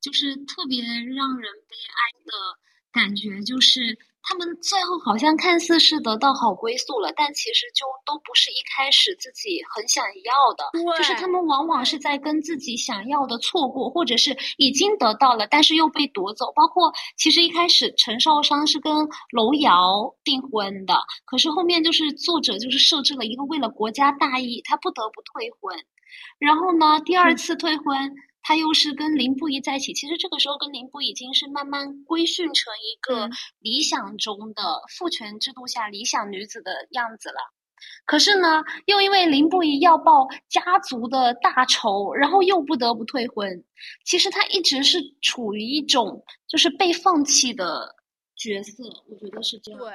[0.00, 2.32] 就是特别让人悲哀的
[2.92, 10.70] 感觉，就是他们最后好像看似是得到好归宿了，但其实就都不是一开始自己很想要的。
[10.96, 16.52] 就是他们往往是在跟自己想要的错过，或者是已经得到了，但是又被夺走。
[16.54, 18.92] 包括其实一开始陈少商是跟
[19.32, 25.76] 楼瑶订婚的，可是后面就是作者就是设置了一个为了国家大义，他不得不退婚。
[26.38, 28.14] 然后呢，第二次退婚。
[28.46, 33.28] 他又是跟林不疑在一起，其实这个时候跟林不疑已经是慢慢规训成一个
[33.58, 37.52] 理想中的父权制度下理想女子的样子了。
[38.04, 43.64] 可是呢，又因为林不疑要报家族的大仇，然后又不得不退婚。
[44.04, 47.96] 其实他一直是处于一种就是被放弃的
[48.36, 49.86] 角色，我觉得是这样子。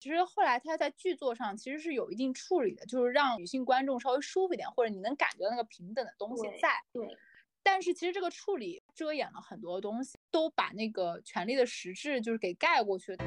[0.00, 6.68] 其实后来他在剧作上其实是有一定处理的，就是让女性观众稍微舒服一点，或者你能感觉到那个平等的东西在。
[6.92, 7.04] 对。
[7.64, 13.16] 但是其实这个处理遮掩了很多东西，都把那个权力的实质就是给盖过去。
[13.16, 13.24] 就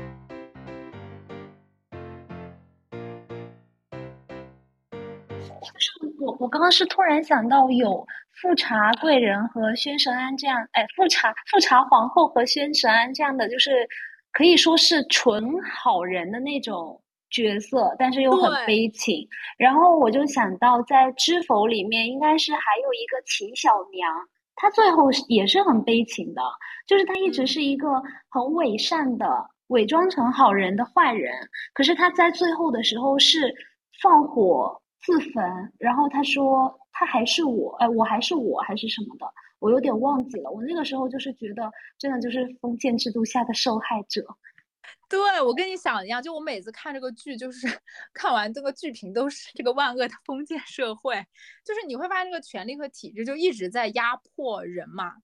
[5.78, 13.86] 是我我刚刚是突然想到有富察贵人和宣神安这样，哎，富察富察皇后和宣神安这样的，就是
[14.32, 19.28] 可以说是纯好人的那种角色，但是又很悲情。
[19.58, 24.10] 然后我就想到在《知否》里面，应该是还有一个秦小娘。
[24.56, 26.42] 她最后也是很悲情的，
[26.88, 27.88] 就是她一直是一个
[28.30, 31.34] 很伪善的、伪装成好人的坏人，
[31.74, 33.54] 可是她在最后的时候是
[34.02, 39.26] 放火自焚，然后他说他还是我，哎，我还是我还是什么的，
[39.60, 40.52] 我有点忘记了。
[40.52, 44.26] 我那个时候就是觉得，真的就是封建制度下的受害者。
[45.10, 47.68] 对我跟你想一样，就我每次看这个剧，就是
[48.14, 51.26] 看完这个剧评都是这个万恶的封建社会，
[51.66, 55.16] 就是你会发现这个权力和体制就一直在压迫人嘛。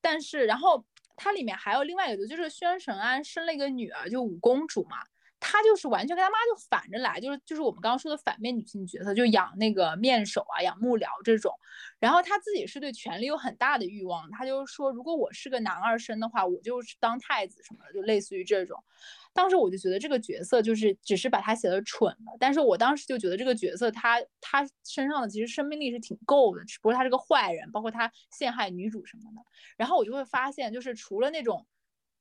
[0.00, 0.84] 但是，然后
[1.16, 4.98] 它里面还有另外一个，就是宣神安生了一个女儿，就五公主嘛。
[5.38, 11.52] 她就是完全跟她妈就反着来，就是就是我们刚刚说的反面女性角色，就养那个面首啊，养幕僚这种。
[11.98, 18.82] 然后她自己是对权力有很大的欲望，她就说，如果我是个男二生的话，我就是当太子什么的，就类似于这种。
[19.34, 29.42] 当时我就觉得这个角色就是只是把他写的蠢了，但是我当时就觉得这个角色他他身上的其实生命力是挺够的，只不过他是个坏人，包括他陷害女主什么的。
[29.76, 31.66] 然后我就会发现，就是除了那种。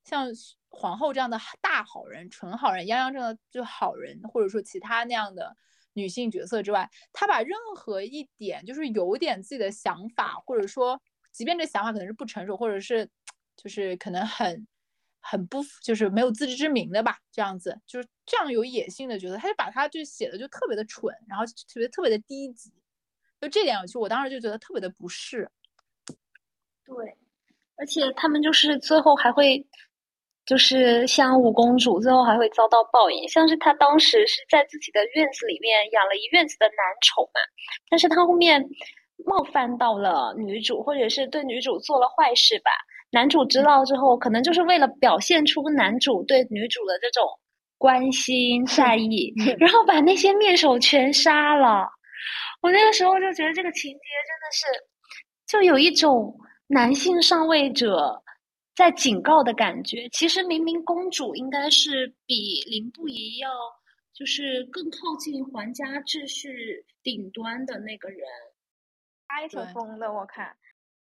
[0.05, 0.27] 像
[0.69, 5.57] 皇后这样的大好人、纯好人，泱泱这样的就好人，或者说其他那样的
[5.93, 13.09] 女性角色之外，她把任何一点就是有点自己的想法，或者说，即便这想法可能是不成熟，或者是
[13.57, 14.67] 就是可能很
[15.19, 22.71] 很不就是没有自知之明的吧，这样子就是这样有野性的角色，他就把他就写的就特别的蠢，然后特别特别的低级，
[23.41, 25.49] 就这点，其实我当时就觉得特别的不适。
[26.85, 27.17] 对，
[27.75, 29.65] 而且他们就是最后还会。
[30.45, 33.27] 就是像五公主，最后还会遭到报应。
[33.27, 37.41] 像是她当时是在自己的院子里面养了一院子的男宠嘛，
[37.89, 38.63] 但是她后面
[39.25, 42.69] 冒犯到了女主，或者是对女主做了坏事吧。
[43.11, 47.23] 男主知道之后，可能就是为了表现出男主对女主的这种
[47.77, 51.87] 关心善意，然后把那些面首全杀了。
[52.61, 54.65] 我那个时候就觉得这个情节真的是，
[55.47, 56.35] 就有一种
[56.67, 58.21] 男性上位者。
[58.75, 63.49] 在警告的感觉，其实明明公主应该是比林不疑要，
[64.13, 68.19] 就是更靠近皇家秩序顶端的那个人，
[69.27, 70.55] 他也挺疯的，我看。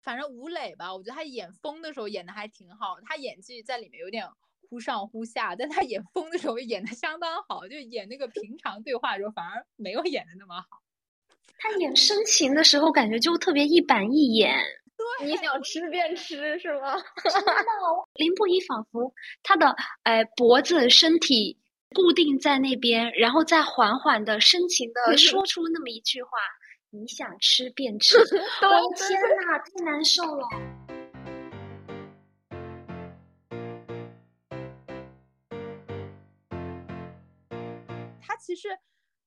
[0.04, 4.28] 反正吴磊吧，我觉得他演疯的时候演的还挺好，他演技在里面有点
[4.70, 10.84] 忽上忽下，但他演疯的时候演的相当好，就演那个平常对话的时候反而没有演的那么好。
[11.58, 14.56] 他演深情的时候感觉就特别一板一眼。
[15.22, 16.96] 你想吃便吃是吗？
[17.24, 17.52] 真的，
[18.16, 19.14] 林不疑仿佛
[19.44, 21.58] 他的哎脖子身体
[21.94, 26.30] 固定在那边，然后再缓缓的深情的 说出那么一句话
[26.92, 28.18] ：“你想吃便吃。
[28.20, 30.48] ”我的天哪，太难受了。
[38.22, 38.70] 他其实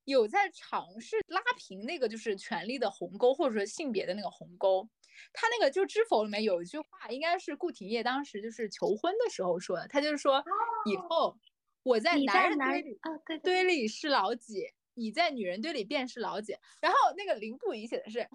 [0.08, 4.88] 有在尝试拉平那个就是权力的鸿沟，或者说性别的那个鸿沟。
[5.34, 9.86] 他那个就《知否》里面有一句话，应该是顾廷烨当时就是求婚的时候说的。
[9.86, 10.42] 他就是说，
[10.86, 11.36] 以后
[11.82, 12.98] 我在男人堆里
[13.42, 16.56] 堆里是老几，你在女人堆里便是老几。
[16.80, 18.26] 然后那个林不疑写的是，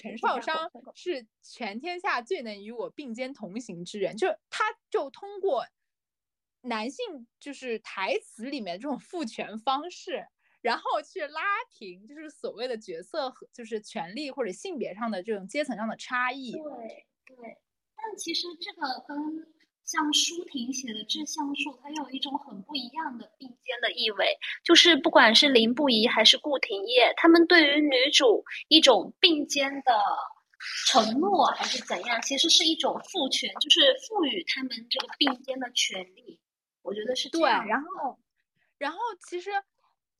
[0.00, 4.16] 陈少商是全天下最能与我并肩同行之人。
[4.16, 5.66] 就他就通过
[6.62, 10.26] 男性就是台词里面这种赋权方式。
[10.68, 16.52] 然后去拉平，就是所谓的角色和就是权利或者性别上的这种阶层上的差异。
[16.52, 16.60] 对
[17.24, 17.36] 对，
[17.96, 19.16] 但其实这个跟
[19.82, 24.36] 像舒婷写的《致橡树》，它有一种很不一样的并肩的意味。
[24.62, 30.02] 就是不管是林不疑还是顾廷烨，他们对于女主一种并肩的
[30.86, 36.38] 承诺还是怎样，其实是一种赋权，就是赋予他们这个并肩的权利。
[36.82, 37.40] 我觉得是对。
[37.40, 38.18] 然后，
[38.76, 39.50] 然后其实。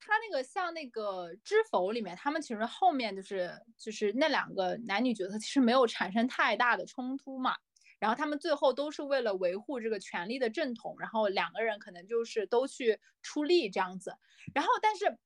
[0.01, 7.57] 他那个像那个《知否》里面，他们其实后面就是就是那两个男女角色其实没有产生太大的冲突嘛，
[7.99, 14.15] 然后他们最后都是为了维护这个权力的正统，然后两个人可能就是都去出力这样子，
[14.55, 15.19] 然后但是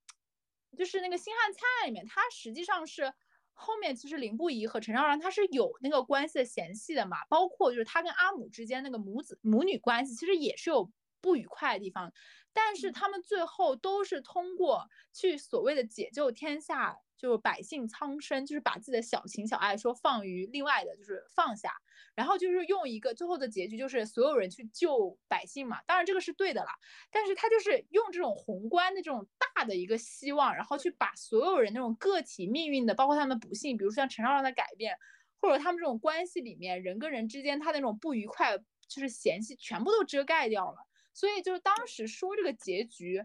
[0.77, 3.13] 就是那个《星汉灿烂》里面，他实际上是
[3.53, 10.91] 后面其实林不疑和陈少然他是有那个关系的嫌隙的嘛，包括就是他跟阿母之间那个母子母女关系其实也是有
[11.23, 12.13] 不愉快的地方，
[12.53, 21.73] 但是他们最后都是通过去所谓的解救天下，就百姓苍生，就是把自己的小情小爱说放于另外的，就是放下，
[22.17, 25.81] 然后就是用一个最后的结局，就是所有人去救百姓嘛。
[25.87, 26.73] 当然这个是对的啦，
[27.11, 34.99] 但是他就是用这种宏观的这种大的一个希望，然后去把所有人那种个体命运的，包括他们的不幸，比如说像陈少让的改变，
[35.41, 38.59] 或者他们这种关系里面人跟人之间他那种不愉快。
[38.89, 40.77] 就是嫌弃全部都遮盖掉了，
[41.13, 43.25] 所以就是当时说这个结局，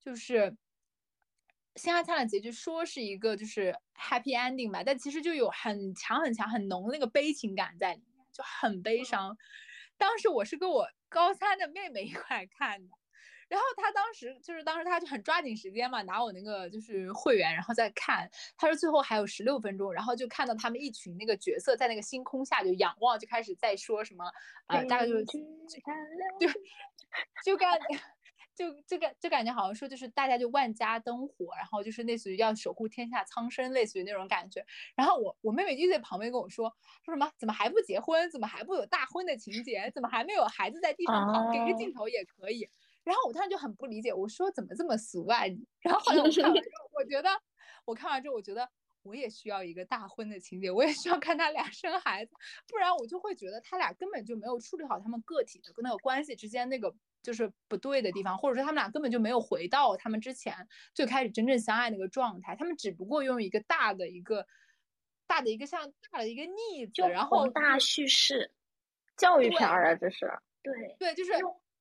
[0.00, 0.34] 就是
[1.76, 9.36] 《星汉灿烂》结局说是一个就是 happy ending 吧，但其实就有很强很强很浓的那个悲情感在里面，就很悲伤。
[9.96, 12.94] 当时我是跟我高三的妹妹一块看的。
[13.52, 18.26] 然后他当时就是当时他就很抓紧时间嘛，拿我那个就是会员，然后再看。
[18.56, 24.24] 他说最后还有十六分钟，然后就看到他们一群那个角色在那个星空下就仰望，就开始在说什么，
[24.68, 25.38] 呃，大概就是就
[27.44, 27.78] 就感
[28.54, 34.64] 就就感就感觉好像说就是大家就万家灯火，然后就是类似于要守护天下苍生，类似于那种感觉。
[34.96, 36.74] 然后我我妹妹就在旁边跟我说
[37.04, 42.70] 说什么怎么还不结婚，怎么还不有大婚的情节，怎么还没有孩子在地上跑，给个镜头也可以。
[43.04, 45.66] 然后我当时就很不理解，我说怎么这么俗啊你？
[45.80, 47.28] 然后后来我看完之 后，我觉得
[47.84, 48.68] 我看完之后，我觉得
[49.02, 52.32] 我也需要一个大婚的情节，我也需要看他俩生孩子，
[52.68, 60.54] 不然我就会觉得他俩根本就没有处理好他们个体的跟那个关系之间那个就是不对的地方，或者说他们俩根本就没有回到他们之前
[60.94, 64.46] 最开始真正相爱那个状态，他们只不过用一个大的一个
[65.26, 68.52] 大的一个像大的一个逆子，然后大叙事
[69.16, 70.32] 教育片啊，这是
[70.62, 71.32] 对对，就是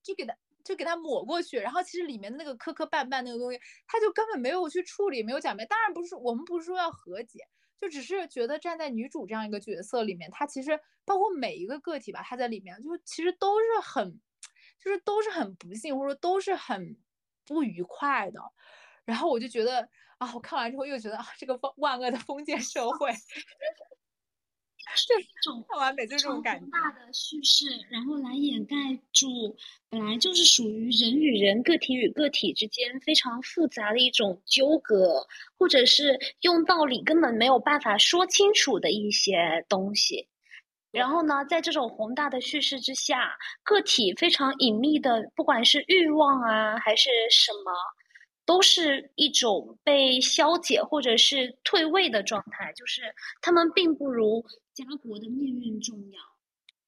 [0.01, 0.35] 就给他。
[0.63, 5.65] 就给他抹过去，然后其实里面的那个磕磕绊绊那个东西，他就根本没有去处理，没有讲明。
[5.67, 7.39] 当然不是我们不是说要和解，
[7.79, 14.19] 就只是觉得站在女主这样一个角色里面，她其实包括每一个个体吧，她在里面就其实都是很，
[14.79, 16.97] 就是都是很不幸，或者说都是很
[17.45, 18.39] 不愉快的。
[19.03, 19.89] 然后我就觉得
[20.19, 23.11] 啊，我看完之后又觉得啊，这个万万恶的封建社会。
[24.95, 25.63] 是一种
[25.95, 28.75] 非常宏大的叙事，然后来掩盖
[29.13, 29.55] 住
[29.89, 35.25] 本来就是属于人与人、个体与个体之间非常复杂的一种纠葛，
[35.57, 40.27] 或者是用道理根本没有办法说清楚的一些东西。
[40.91, 47.71] 然后呢，在这种宏大的叙事之下，个体非常隐秘的，不管是欲望啊，还是什么。
[48.43, 53.03] 都是一种被消解或者是退位的状态，就是
[53.39, 54.43] 他们并不如
[54.81, 56.19] 家国的命运重要。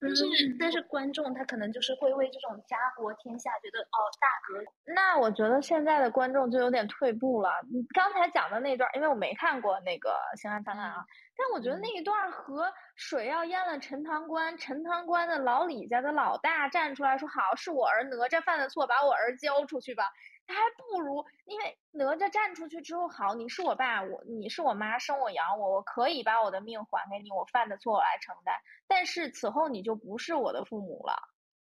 [0.04, 0.26] 但是，
[0.60, 4.62] 但是观众他可能就是会为这种家国天下觉得哦大格。
[4.94, 7.50] 那我觉得现在的观众就有点退步了。
[7.72, 10.10] 你刚才讲的那段，因为我没看过那个
[10.42, 11.06] 《星汉灿烂》啊，
[11.38, 20.12] 但我觉得那一段和水要淹了陈塘关，陈塘关的老李家的老大站出来说：“好，是我儿哪吒犯的错，把我儿交出去吧。”
[20.46, 28.56] 他还不如，因为哪吒站出去之后，好，你是我爸，我你是我妈，生我养我，我可以把我的命还给你，我犯的错我来承担。
[28.88, 31.16] 但是此后你就不是我的父母了，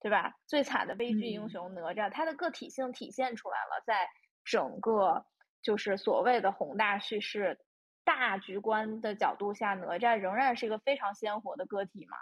[0.00, 0.34] 对吧？
[0.46, 4.08] 最惨的悲剧英雄哪吒，他的个体性体现出来了，在
[4.44, 5.24] 整个
[5.62, 7.58] 就是所谓的宏大叙事、
[8.04, 12.16] 大局观的角度下，哪吒仍然是一个非常鲜活的个体嘛。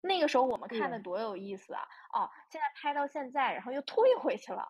[0.00, 1.82] 那个时候我们看的多有意思啊！
[2.12, 4.68] 哦，现在拍到现在，然后又退回去了。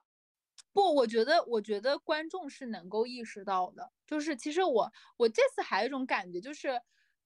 [0.73, 3.91] 不，我觉得，我觉得观众是能够意识到的。
[4.07, 6.81] 就是其实我，我这次还有一种感觉，就是，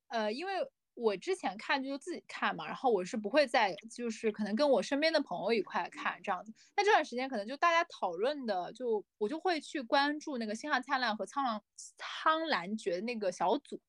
[0.09, 0.55] 呃，因为
[0.95, 6.53] 我之前看就自己看嘛，然后我是不会再，就是可能跟我身边的朋友一块看这样子。
[6.77, 11.63] 那这段时间可能就大家讨论的，就我就会去关注那个《星汉灿烂》和《苍狼
[11.99, 13.81] 苍兰诀》那个小组，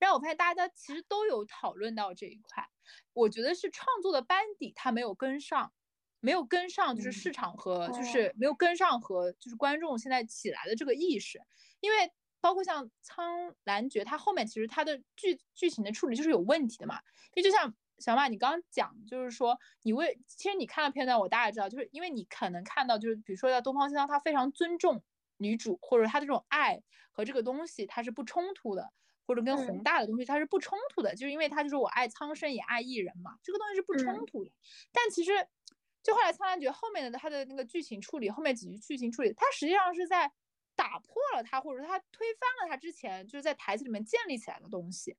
[0.00, 2.68] 然后我发现大家其实都有讨论到这一块。
[3.12, 5.72] 我觉得是创作的班底他没有跟上。
[6.24, 11.38] 没有跟上，就是市场和就是没有跟上和就是观众现在起来的这个意识，
[11.80, 12.10] 因为
[12.40, 16.98] 包括像《苍兰诀》，它后面其实它的剧剧情的处理就是有问题的嘛。
[17.34, 25.02] 因为就像小马你刚刚讲，就是说你为其实你看了片段，我大概知道，就是因为你可能看到就是比如说在东方青苍，他非常尊重
[25.36, 28.90] 女主，或者他这种爱和这个东西它是不冲突的，
[29.26, 34.50] 或者跟宏大的东西它是不冲突的，就是因为他就是我爱苍生也爱艺人嘛，这个东西是不冲突的。
[34.90, 35.46] 但其实。
[36.04, 40.30] 就后来《苍兰诀》后面的他的那个剧情处理，后面几句剧情处理，他实际上是在
[40.76, 45.16] 打破了他，或者说他推翻了他之前就是在台词里面建立起来的东西，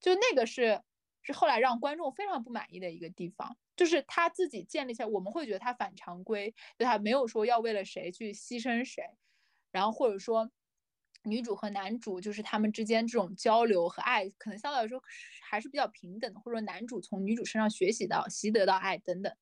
[0.00, 0.82] 就那个是
[1.22, 9.04] 是后来让观众非常不满意的一个地方，就是他自己建立起来，我们会觉得他反常规，就他没有说要为了谁去牺牲谁，
[9.70, 10.50] 然后或者说
[11.22, 15.00] 女主和男主就是他们之间这种交流和爱，可能相对来说
[15.48, 19.32] 还是比较平等的，或者说男主从女主身上学习到习得到爱等等。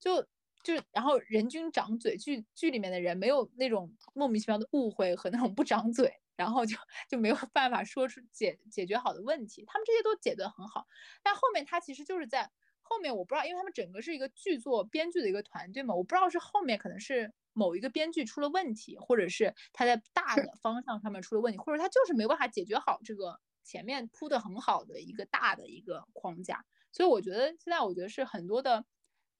[0.00, 0.22] 就
[0.62, 6.76] 就然后人均长嘴，剧剧里面的人没有那种莫名其妙的误会和那种不长嘴，然后就
[7.08, 10.86] 就没有办法说出解解决好的问题，他们这些都解得很好，
[11.22, 12.50] 但后面他其实就是在
[12.82, 28.84] 后面我不知道，因为他们整个是一个剧作编剧的一个团队嘛，我不知道是后面可能是某一个编剧出了问题，或者是他在大的方向上面出了问题，或者他就是没办法解决好这个前面铺的很好的一个大的一个框架，所以我觉得现在我觉得是很多的。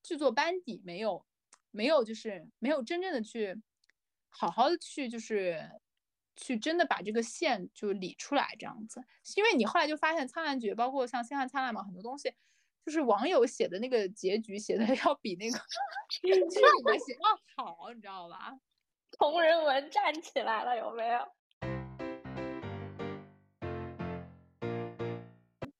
[0.02, 1.24] 制作班底没有，
[1.70, 3.60] 没有，就是没有真正的去
[4.28, 5.70] 好好的去，就是
[6.36, 9.02] 去真的把这个线就理出来这样子。
[9.36, 12.32] 因为你后来就发现《苍兰诀》，包括像《星汉灿烂》嘛，很多东西
[12.84, 15.58] 就是网友写的那个结局写的 要比那个
[16.08, 18.58] 剧里面写要好，你知道吧？
[19.12, 21.20] 同人文站起来了，有没有？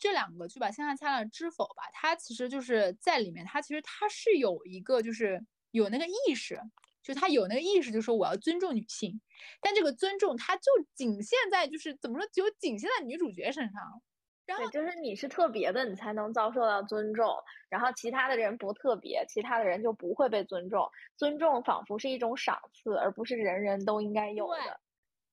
[0.00, 6.58] 这两个剧吧，《星汉灿烂》《知否》吧，它其实就是在里面，它其实它是有一个，就是有那个意识，
[7.02, 9.20] 就它有那个意识，就说我要尊重女性，
[9.60, 10.62] 但这个尊重它就
[10.94, 14.02] 仅限在，就是怎么说，就仅限在女主角身上。
[14.46, 17.36] 然后就是你是特别的，你才能遭受到尊重，
[17.68, 20.90] 然后其他的人不特别，其他的人就不会被尊重。
[21.18, 24.80] 尊重仿佛是一种赏赐，而不是人人都应该有的。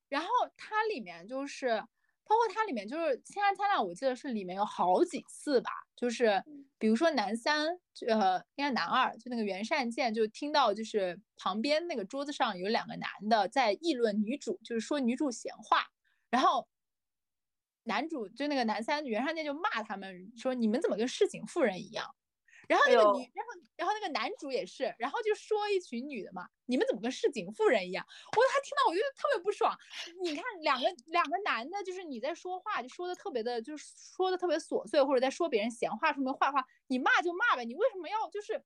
[0.09, 1.81] 然后它里面就是。
[2.27, 6.43] 包括它里面就是《星汉灿烂》，我记得是里面有好几次吧，就是
[6.77, 7.67] 比如说男三，
[8.07, 15.87] 呃，应该男二，就那个袁善见，就听到就是旁边那个桌子上有两个男的在议论女主，就是说女主闲话，
[16.29, 16.67] 然后
[17.83, 22.13] 男主就那个男三袁善见就骂他们说你们怎么跟市井妇人一样。
[22.67, 28.05] 然后那个女，然后然后那个男主也是，然后就说一群女的嘛，你们怎么跟市井妇人一样？
[28.35, 29.73] 我他听到我就特别不爽。
[30.21, 38.61] 你看两个两个男的，就是你在说话就说的特别的，就是说的特别琐碎，或者在说别人闲话，什么坏话，你骂就骂呗，你为什么要就是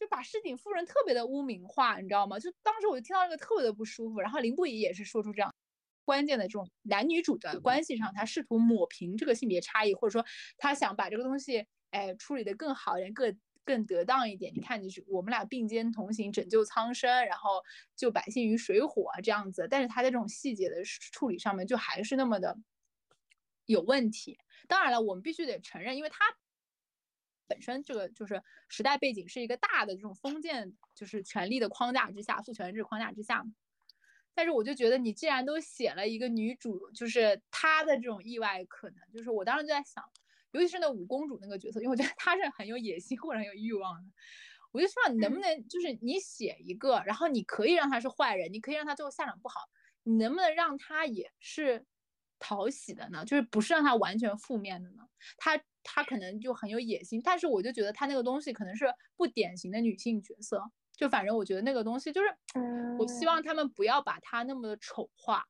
[0.00, 2.38] 就把市井妇人特别的污名化，你知道吗？
[2.38, 4.20] 就当时我就听到那个特别的不舒服。
[4.20, 5.54] 然后林不疑也是说出这样
[6.06, 10.24] 关键的这种男女主的关系上，他试图抹平这个性别差异，或者说
[10.56, 11.66] 他想把这个东西。
[11.94, 14.52] 哎，处理的更好一点，更更得当一点。
[14.52, 17.62] 你看，就是我们俩并肩同行，拯救苍生，然后
[17.94, 19.68] 救百姓于水火这样子。
[19.70, 22.58] 但是他在这种细节的处理上面，就还是那么的
[23.66, 24.38] 有问题。
[24.66, 26.24] 当然了，我们必须得承认，因为他
[27.46, 33.44] 本身这个就是时代背景是一个大的这种封建就是权力的框架之下，父权制框架之下。
[34.34, 40.02] 但是我就觉得，你既然都写了一个女主，就是她的这种意外可能，就是我当时就在想。
[40.54, 44.10] 尤其是那五公主那个角色，因为我觉得她是很有野心或者很有欲望的。
[44.72, 49.60] 我就希望你能不能就是你写一个，然后你可以让她是坏人，你可以让她最后下场不好，
[50.04, 51.84] 你能不能让她也是
[52.38, 53.24] 讨喜的呢？
[53.24, 55.02] 就是不是让她完全负面的呢？
[55.36, 58.86] 她她可能就很有野心，但是我就觉得她那个东西可能是
[59.16, 60.62] 不典型的女性角色。
[60.96, 62.28] 就反正我觉得那个东西就是，
[62.98, 65.44] 我希望他们不要把她那么的丑化。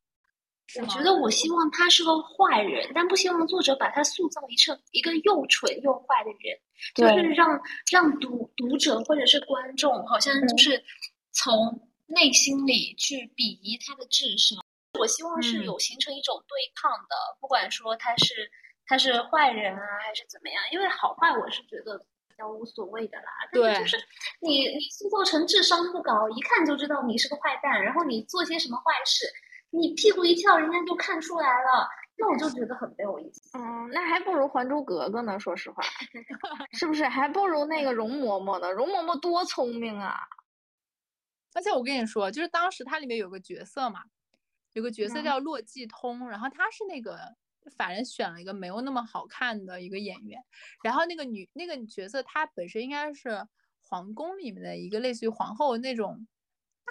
[0.81, 6.59] 我觉得我希望他是个坏人，但不希望作者把他塑造一成一个又蠢又坏的人，
[6.95, 7.61] 就是让
[7.93, 10.83] 让读读者或者是观众好像就是
[11.33, 14.59] 从内心里去鄙夷他的智商。
[14.99, 18.51] 我希望是有形成一种对抗的，不管说他是
[18.87, 21.99] 他是坏人啊还是怎么样，因为好坏我是觉得
[22.29, 23.31] 比较无所谓的啦。
[23.53, 23.97] 对，就是
[24.41, 29.27] 你你塑造成智商不高，一看就知道你是个坏蛋，然后你做些什么坏事。
[29.77, 33.59] 你屁股一翘，人家就看出来了，那我就觉得很没有意思。
[33.59, 35.83] 嗯，那还不如《还珠格格》呢，说实话，
[36.73, 37.05] 是不是？
[37.05, 40.17] 还不如那个容嬷嬷呢，容嬷嬷多聪明啊！
[41.55, 44.05] 而且我跟你说，就是当时它里面有个角色嘛，
[44.75, 47.19] 有个角色叫洛季通，然后他是那个
[47.77, 50.41] 反正选了一个没有那么好看的一个演员，
[50.85, 53.47] 然后那个女那个角色她本身应该是
[53.81, 56.27] 皇宫里面的一个类似于皇后那种。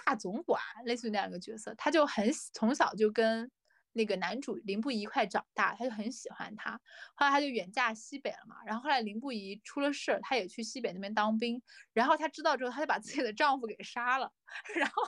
[0.04, 3.50] 大总管类似于那样一个角色，他就很从小就跟
[3.92, 6.80] 那个男主林不疑一块长大，他就很喜欢他。
[7.14, 11.62] 后来他就远嫁西北了嘛，然后后来林不疑出了事，他也去西北那边当兵。
[11.92, 14.32] 然后他知道之后，他就把自己的丈夫给杀了。
[14.74, 15.02] 然后，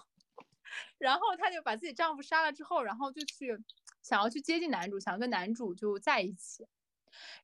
[0.99, 3.59] 然后他就把自己丈夫杀了之后，然后就去
[4.03, 6.67] 想要去接近男主，想要跟男主就在一起。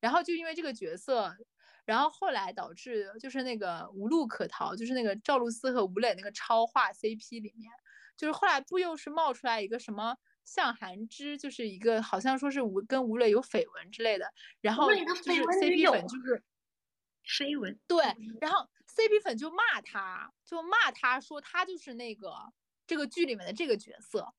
[0.01, 1.37] 然后就因为这个角色。
[1.85, 7.71] 然后后来导致就是那个无路可逃，就是那个赵露思和吴磊那个超话 CP 里面，
[8.17, 16.43] 就是后来不又是冒出来一个什么向涵之，就是一个好像说是吴跟吴磊有绯闻之类的，然后就是 CP 粉就是
[17.25, 18.05] 绯闻，对，
[18.41, 22.33] 然后 CP 粉就骂他，就骂他说他就是那个
[22.87, 24.33] 这个剧里面的这个角色，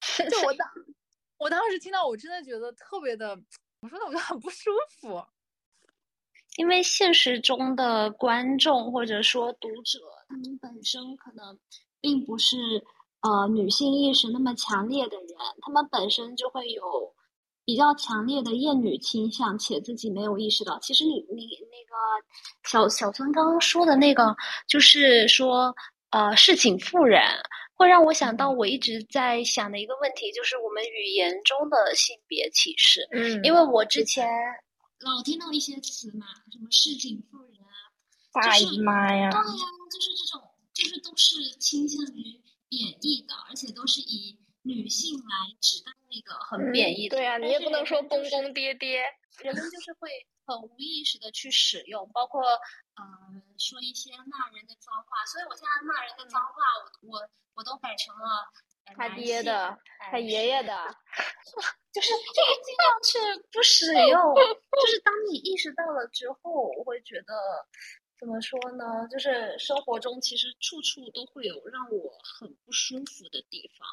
[0.30, 0.68] 就我当
[1.38, 3.38] 我当时听到我真的觉得特别的，
[3.80, 4.70] 我说的我就很不舒
[5.00, 5.26] 服。
[6.56, 9.98] 因为现实中的观众或者说读者，
[10.28, 11.58] 他们本身可能
[12.00, 12.56] 并不是
[13.20, 16.82] 呃女性意识那么强烈的人，他们本身就会有
[17.64, 20.78] 比较强烈的厌女倾向，且自己没有意识到。
[20.78, 21.94] 其实你你那个
[22.64, 24.34] 小小孙刚刚说的那个，
[24.66, 25.74] 就是说
[26.10, 27.20] 呃市井妇人，
[27.74, 33.06] 会让我想到我一直在想的一个问题，就是我们语言中的性别歧视。
[33.12, 34.26] 嗯，因为我之前。
[35.06, 37.94] 老听到一些词嘛，什么市井妇人啊，
[38.32, 47.16] 大姨妈呀，对呀，就是这种，就是都是倾向于贬义的，而且都是以女性来指代那个很贬义的。
[47.16, 48.98] 对呀，你也不能说公公爹爹，
[49.44, 50.10] 人们就是会
[50.44, 53.04] 很无意识的去使用，包括呃
[53.58, 56.52] 说一些骂人的脏话，所以我现在骂人的脏话，
[56.82, 58.50] 我我我都改成了。
[58.94, 59.76] 他爹的，
[60.10, 60.72] 他爷爷的，
[61.92, 64.34] 就是这个尽量去不使用。
[64.34, 67.34] 就是当你意识到了之后，我会觉得
[68.18, 69.06] 怎么说呢？
[69.10, 73.88] 就是生活中其实处处都会有让我很不舒服的地方。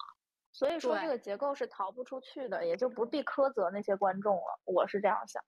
[0.51, 4.59] 所以说，这个结构是逃不出去的，也就不必苛责那些观众了。
[4.65, 5.43] 我是这样想。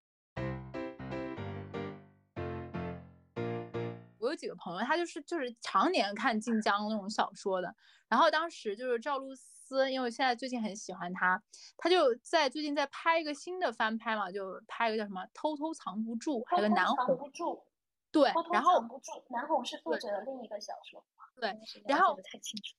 [4.36, 7.74] 有几个朋友，他就是就是常年看晋江那种小说的，
[8.10, 11.42] 然后当时就是赵露思，因为现在最近很喜欢她，
[11.78, 17.08] 她就在最近在拍一个新的翻拍嘛，就拍一个叫什么《偷偷藏不住》，还有个南红。
[17.08, 17.64] 藏不住。
[18.12, 21.04] 对，然后藏不住，南红是作者的另一个小说。
[21.40, 21.58] 对，
[21.88, 22.76] 然后不太清楚。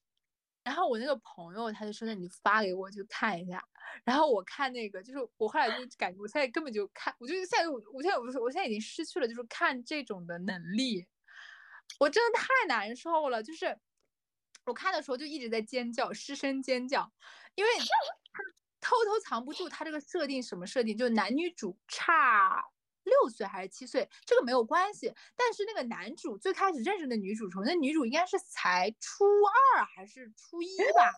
[0.63, 3.63] 然后我那个朋友他就说：“那你发给我，去看一下。”
[4.03, 11.07] 然后我看那个，就是我后来就感觉，我现在根本就看，我就现在我我现在我我现在已经失去了就是看这种的能力。
[11.99, 13.78] 我真的太难受了，就是
[14.64, 17.11] 我看的时候就一直在尖叫，失声尖叫，
[17.55, 17.70] 因为
[18.80, 20.97] 偷偷藏不住他这个设定，什么设定？
[20.97, 22.64] 就男女主差
[23.05, 25.12] 六岁还是七岁，这个没有关系。
[25.37, 29.24] 但是那个男主最开始认识的女主时候，那女主应该是才初
[29.76, 31.11] 二还是初一吧？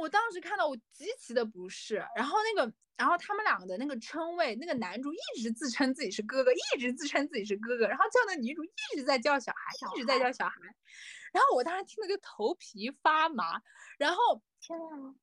[0.00, 0.04] 哇！
[0.04, 2.72] 我当时看到我极其的不适，然后那个。
[2.96, 10.54] 然后他们两个的那个称谓，那个男主一直自称自己是哥哥，一直自称自己是哥哥，然后叫那女主一直在叫小孩，一直在叫小孩。
[11.32, 13.62] 然后我当时听了就头皮发麻。
[13.96, 15.16] 然后天啊，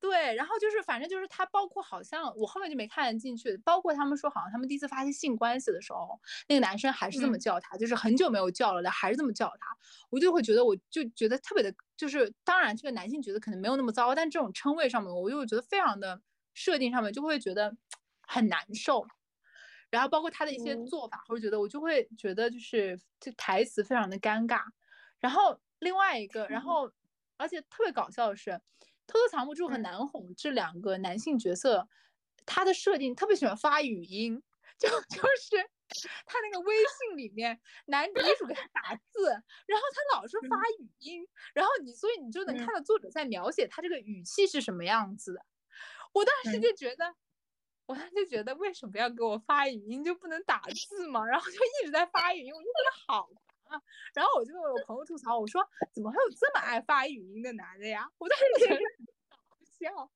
[0.00, 9.76] 对，然后就是反正就是他，包括好像我后面就没看进去，包括他们说好像他们第一次发生性关系的时候，那个男生还是这么叫他，就是很久没有叫了的，还是这么叫他。
[10.08, 16.20] 我就会觉得，我就觉得特别的，就是当然这个男性觉得可能没有那么糟，但这种称谓上面，我就会觉得非常的。
[16.52, 17.74] 设定上面就会觉得
[18.26, 19.06] 很难受，
[19.88, 24.60] 然后包括他的一些做法，或者觉得我就会觉得就是这台词非常的尴尬。
[25.20, 26.90] 然后另外一个，然后
[27.36, 28.60] 而且特别搞笑的是，
[29.10, 31.88] 偷偷藏不住和南红这两个男性角色，
[32.46, 34.40] 他的设定特别喜欢发语音，
[34.78, 35.68] 就 就是
[36.24, 39.30] 他那个微信里面男女主给他打字，
[39.66, 45.44] 然后他老是发语音，然后你所以你就能看到作者在描写他这个语气是什么样子的。
[46.12, 47.14] 我当时就觉得，
[47.86, 51.26] 我当时就觉得，为什么要给我发语音就不能打字吗？
[51.26, 53.28] 然后就一直在发语音，我就觉得好
[53.64, 53.80] 啊。
[54.14, 58.08] 然后我就跟我朋友吐槽，我说怎么会有这么爱发语音的男的呀？
[58.18, 58.80] 我当时觉得搞
[59.80, 60.10] 笑。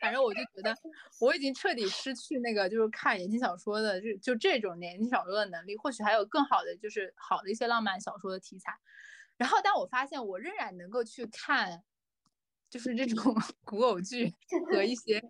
[0.00, 0.74] 反正我就觉得
[1.20, 5.76] 我已经彻底失去那个就是看言情小说的就就这种言情小说的能力。
[5.76, 8.72] 或许还有更好的，就是好的一些浪漫小说的题材。
[9.36, 11.82] 然后，但我发现我仍然能够去看。
[12.68, 13.16] 就是这种
[13.64, 14.34] 古偶剧
[14.72, 15.22] 和一些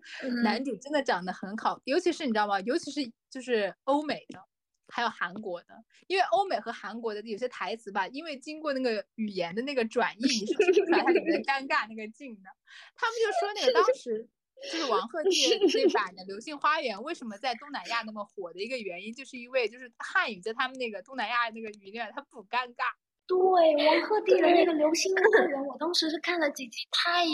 [0.43, 2.59] 男主真的长得很好，尤其是你知道吗？
[2.61, 4.43] 尤其是就是欧美的，
[4.87, 12.49] 还有韩国的，因为欧美和韩国的有些台词吧，因为经过那个语言的那个转译，你是听不出来它里面的尴尬那个劲的。
[12.95, 14.27] 他们就说那个当时
[14.71, 22.93] 就是王鹤棣那版的《流星花园》为什么在东南亚那么火的一个原因，就是因为就是汉语在他们那个东南亚那个语里面它不尴尬。
[23.27, 27.25] 对王鹤棣的那个《流星花园》，我当时是看了几集，太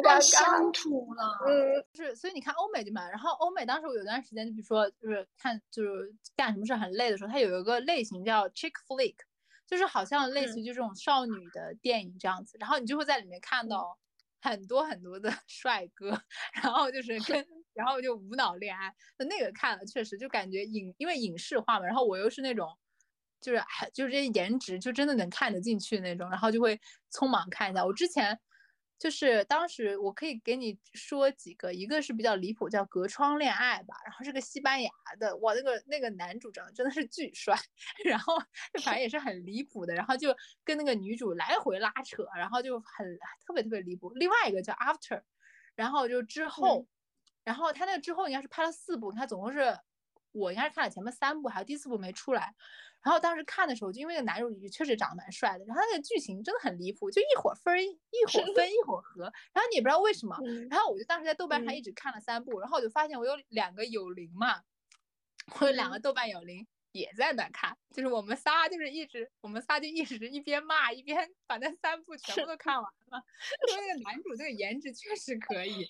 [0.00, 1.38] 太乡土了。
[1.46, 9.16] 嗯，就是所以你看欧美就嘛，然后欧美当时我有段时间，就比如说就是看就是干什么事很累的时候，它有一个类型叫 chick flick，
[9.66, 13.98] 就是好像类似于就这种少女的电影这样子，然后你就会在里面看到
[14.40, 16.18] 很多很多的 帅哥，
[16.62, 22.74] 然后就是跟 然后就无脑恋爱，那那个看了确实就感觉影因为影视化嘛，然后我又是那种。
[23.40, 26.80] 就是还就是这些颜值就真的能看得进去那种，然后就会
[27.12, 27.84] 匆忙看一下。
[27.84, 28.38] 我之前
[28.98, 37.54] 就是当时我可以给你说几个，一个是比较离谱，叫《隔窗恋爱》吧，然后是个西班牙的，哇，那个那个男主长得真的是巨帅，
[38.04, 38.38] 然后
[38.72, 40.34] 就反正也是很离谱的，然后就
[40.64, 44.10] 跟那个女主来回拉扯，然后就很特别特别离谱。
[44.14, 45.18] 另外一个叫《After》，
[45.74, 46.86] 然后就之后，
[47.44, 49.78] 然后他那个之后应该是拍了四部，他总共是。
[50.36, 52.54] 我应该是看了前面三部，还有第四部没出来。
[53.02, 59.22] 然后当时看的时候，就因为那个男主角确实长得蛮帅的，然后那个剧情真的很离谱，就一会儿分一会儿分一会儿合，
[59.52, 60.36] 然后你也不知道为什么。
[60.68, 64.62] 然后我就当时在豆瓣上一直看了三部，然后我就发现我有两个有灵嘛，
[65.60, 73.22] 我有两个豆瓣有灵也在那看，就是我们仨就是一直我们仨就一直一边骂一边把那三部全部都看完了，
[73.70, 75.88] 因为那个男主这个颜值确实可以。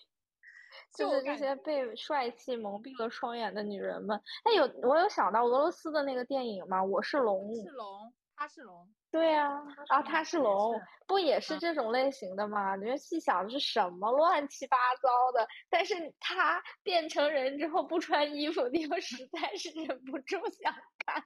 [0.97, 4.21] 就是这些被帅气蒙蔽了双眼的女人们。
[4.45, 6.83] 哎，有我有想到俄罗斯的那个电影吗？
[6.83, 7.55] 我是龙。
[7.55, 8.89] 是龙，他是龙。
[9.11, 12.77] 对呀，啊，他是龙，不也是这种类型的吗？
[12.77, 15.47] 你说细想是什么乱七八糟的？
[15.71, 20.75] 但是他变成人之后不穿衣服，你又实在是忍不住想
[21.07, 21.25] 看。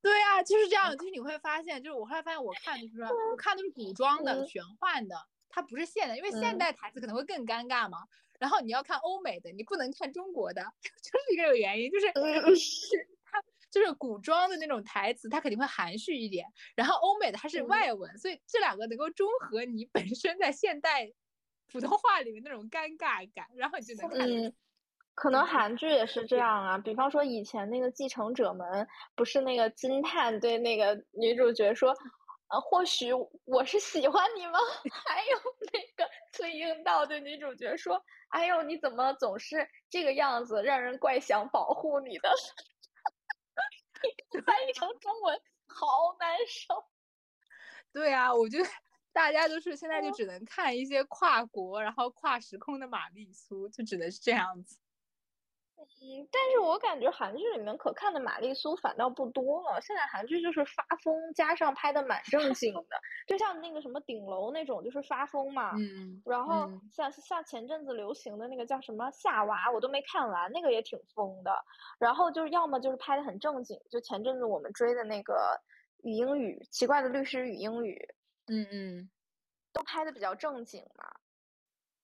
[0.00, 0.96] 对呀，就是这样。
[0.96, 5.16] 就是你会发现，就是我后来发现，我看的是我看的是古装的、玄幻的，
[5.50, 7.98] 它不是现代，因为现代台词可能会更尴尬嘛。
[8.38, 10.62] 然后你要看欧美的，你不能看中国的，
[11.02, 12.06] 就是一个原因，就是
[13.24, 16.46] 它就是古装的那种台词，它肯定会含蓄一点。
[16.74, 21.12] 然后欧美的它是外文，所以这两个能够中和你本身在现代
[21.70, 24.28] 普通话里面那种尴尬感，然后你就能看。
[24.28, 24.54] 嗯，
[25.14, 26.78] 可能韩剧也是这样啊。
[26.78, 28.66] 比方说以前那个《继承者们》，
[29.14, 31.94] 不是那个金叹对那个女主角说。
[32.48, 33.12] 啊，或许
[33.44, 34.58] 我是喜欢你吗？
[35.06, 35.38] 还有
[35.72, 42.30] 那个崔英道对女主角说：“哎呦，你怎么总是这个样子，让人怪想保护你的。
[44.46, 45.86] ”翻译成中文好
[46.18, 46.84] 难受。
[47.92, 48.64] 对啊，我觉得
[49.12, 54.78] 大家就是现在就只能看一些跨国然后跨时空的玛丽苏，就只能是这样子。
[56.00, 59.80] 嗯，但是我感觉韩剧里面可看的玛丽苏反倒不多了。
[59.80, 65.72] 现在韩剧就是发疯，加上拍的蛮正经的，就像那个什么顶楼那种，就是发疯嘛。
[65.76, 66.20] 嗯。
[66.24, 71.52] 然后像像前阵子流行的那个叫什么夏娃，我都没看完，那个也挺疯的。
[71.98, 75.60] 然后就是要么就是拍的很正经，就前阵子我们追的那个
[76.02, 78.08] 语英语奇怪的律师语英语，
[78.46, 79.10] 嗯嗯，
[79.72, 81.04] 都拍的比较正经嘛。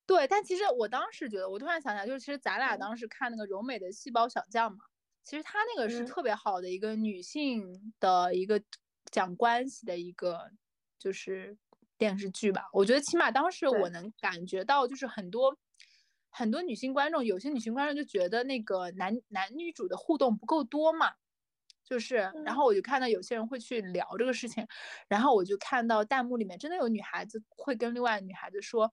[0.07, 4.85] 对，但其实我当时觉得，我突然想起来，就是其实咱俩当时看那个柔美的细胞小将嘛，
[5.23, 8.63] 其实他那个是特别好的一个女性的一个
[9.11, 10.51] 讲关系的一个
[10.99, 11.57] 就是
[11.97, 12.69] 电视剧吧。
[12.75, 15.57] 我觉得起码当时我能感觉到，就是很多
[16.29, 21.15] 很多女性观众，有些女性观众就觉得那个男男女主的互动不够多嘛，
[21.83, 24.67] 就是，然后我就看到有些人会去聊这个事情，
[25.09, 28.93] 然后我就看到弹幕里面真的有女孩子会跟另外女孩子说。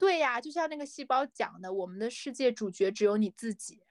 [0.00, 3.82] 对呀，就像那个细胞讲的，我们的世界主角只有你自己，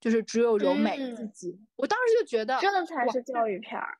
[0.00, 1.60] 就是只有柔美自己。
[1.76, 3.98] 我当时就觉得，这才是教育片儿。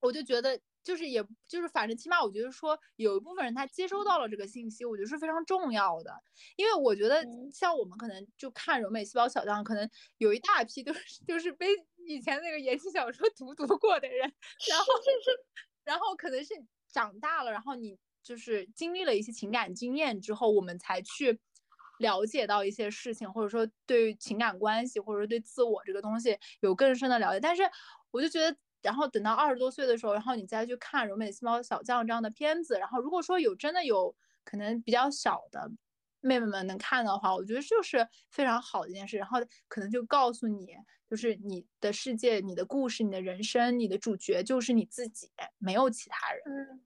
[0.00, 6.14] 我就觉得，就是也就是反正起码我觉得说，有一部分人他接收到了这个信息，我觉得是非常重要的。
[6.56, 9.88] 因为我觉得像我们可能就看柔美细胞小将，可能
[10.18, 11.68] 有一大批都是就是被
[12.06, 14.20] 以前那个言情小说 荼毒过的人，
[14.68, 14.84] 然后
[15.84, 16.54] 然后可能是
[16.92, 17.98] 长大了，然后你。
[18.22, 21.40] 就是经历了一些情感经验之后，我们才去
[21.98, 27.40] 了解到一些事情，或者说对情感关系，或者说对自我这个东西有更深的了解。
[27.40, 27.62] 但是
[28.10, 34.14] 我就觉得，然后等到二十多岁的时候，然后你再去看《柔美细胞小将》这样的片子，然后如果说有真的有
[34.44, 35.70] 可能比较小的
[36.20, 39.18] 妹妹们能看的话，我觉得就是非常好的一件事。
[39.18, 40.68] 然后可能就告诉你，
[41.08, 46.42] 就是你的世界、你的故事、你的人生、你的主角就是你自己，没有其他人。
[46.46, 46.80] 嗯。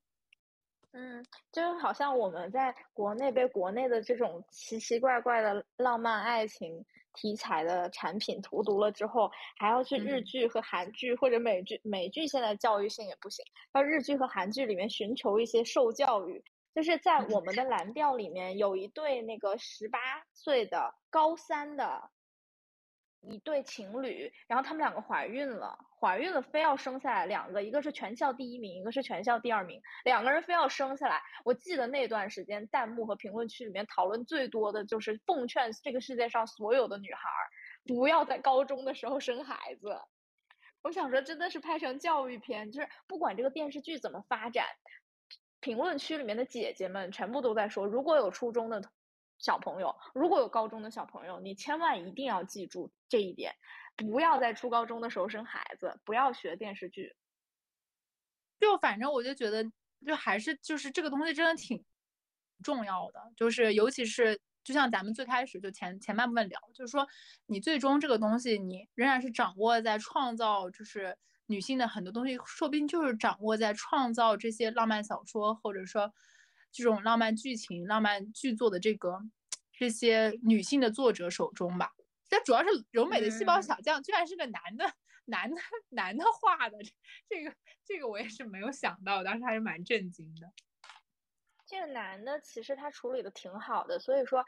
[0.96, 6.84] 嗯，就好像我们在国内被国内的这种奇奇怪怪的浪漫爱情
[7.14, 9.28] 题材的产品荼毒了之后，
[9.58, 16.44] 还要去日剧和韩剧或者美剧，美剧现在教育性也不行，到日剧和韩剧里面寻求一些受教育。
[16.74, 19.98] 就是在我们的蓝调里面有一对那个十八
[20.32, 22.10] 岁的高三的。
[23.26, 31.22] 一对情侣，然后他们两个怀孕了，怀孕了非要生下来两个，一个是全校第一名，一个是全校第二名，两个人非要生下来。
[31.46, 37.42] 我记得那段时间，弹幕和评论区里面讨论最多的就是奉劝这个世界上所有的女孩儿，
[37.86, 39.98] 不要在高中的时候生孩子。
[40.82, 44.66] 我想说，真的是拍成教育片，就是不管这个电视剧怎么发展，
[45.60, 48.82] 评论区里面的姐姐们全部都在说，如果有初中的。
[49.40, 53.52] 小朋友，如果有高中的小朋友，你千万一定要记住这一点，
[53.96, 57.14] 不要在初高中的时候生孩子，不要学电视剧。
[58.60, 59.64] 就反正我就觉得，
[60.06, 61.84] 就还是就是这个东西真的挺
[62.62, 67.06] 重要的，就是尤其是就像咱们最开始就前前半部分聊，就是说
[67.46, 71.16] 你最终这个东西你仍然是掌握在创造，就是
[71.46, 76.12] 女性的很多东西，说不定就是掌握在创造这些浪漫小说或者说。
[76.76, 79.20] 这种浪漫剧情、浪漫剧作的这个
[79.72, 81.92] 这些女性的作者手中吧，
[82.28, 84.84] 这主要是柔美的细胞小将居然是个男的，
[85.26, 85.56] 男的
[85.90, 86.78] 男的画的，
[87.28, 87.54] 这个
[87.84, 90.52] 这个我也是没有想到，当时还是蛮震惊的。
[91.66, 94.44] 这个男的其实他处理的挺好的，所以说。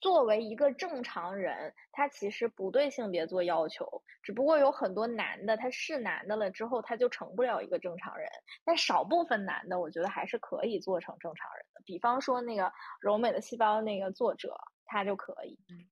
[0.00, 8.28] 作为一个正常人，他其实不对性别做要求，只不过有很多男的他是男的了之后，他就成不了一个正常人。
[8.66, 11.80] 但少部分男的，我觉得还是可以做成正常人的。
[11.86, 15.58] 比方说那个柔美的细胞那个作者，他就可以。
[15.70, 15.88] 嗯，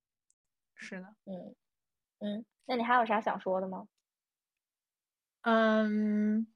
[0.83, 1.55] 是的，嗯
[2.19, 2.45] 嗯。
[2.67, 3.89] 那你还有啥想说的吗？
[5.43, 6.47] 嗯，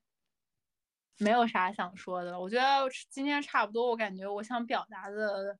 [1.18, 2.40] 没有啥想说的了。
[2.40, 5.58] 我觉得今天差不多，我感觉我想表达的。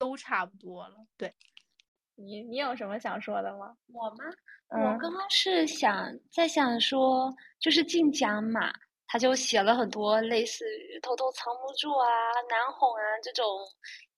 [0.00, 1.34] 都差不多了，对，
[2.14, 3.76] 你你有什么想说的吗？
[3.88, 4.24] 我吗？
[4.68, 8.72] 我刚刚是想在想说，就是晋江嘛，
[9.08, 12.06] 他就写了很多类似于《偷偷藏不住》啊、
[12.48, 13.44] 《难哄》啊这种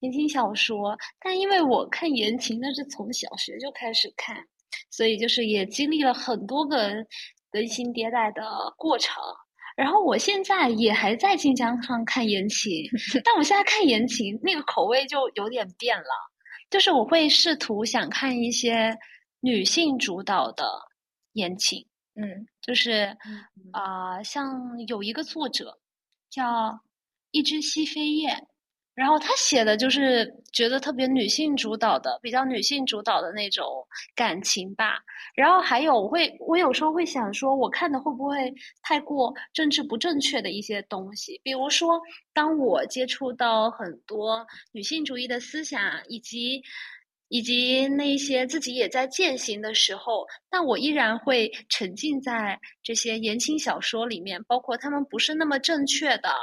[0.01, 4.37] 言情小说，但因为我看言情那是从小学就开始看，
[4.91, 6.93] 所以就是也经历了很多个
[7.51, 8.43] 更新迭代的
[8.77, 9.23] 过程。
[9.77, 12.85] 然后我现在也还在晋江上看言情，
[13.25, 16.11] 但我现在看言情那个口味就有点变了，
[16.69, 18.95] 就是我会试图想看一些
[19.41, 20.65] 女性主导的
[21.33, 23.17] 言情，嗯，就是
[23.73, 25.79] 啊，像有一个作者
[26.29, 26.79] 叫
[27.31, 28.47] 一只西飞燕。
[29.01, 33.65] 然后他写的就是觉得特别女性主导的，比较女性主导的那种
[34.15, 34.99] 感情吧。
[35.35, 41.41] 然后还有，我会我有时候会想说，我看的会不会太过政治不正确的一些东西？
[41.43, 41.99] 比如说，
[42.35, 46.63] 当我接触到很多女性主义的思想，以及
[47.29, 56.35] 以及那些自己也在践行的时候，但我依然会沉浸在这些言情小说里面，包括他们不是那么正确的，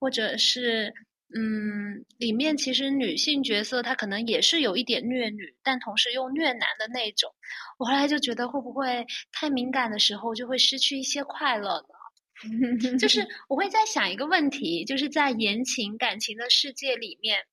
[0.00, 0.90] 或者是。
[1.34, 7.34] 嗯，里面其实女性角色她可能也是有一点虐女，但同时又虐男的那种。
[7.78, 12.96] 我后来就觉得会不会太敏感的时候就会失去一些快乐呢？
[12.98, 17.44] 就 是我会在想一个问题，就是在言情感情的世界里面，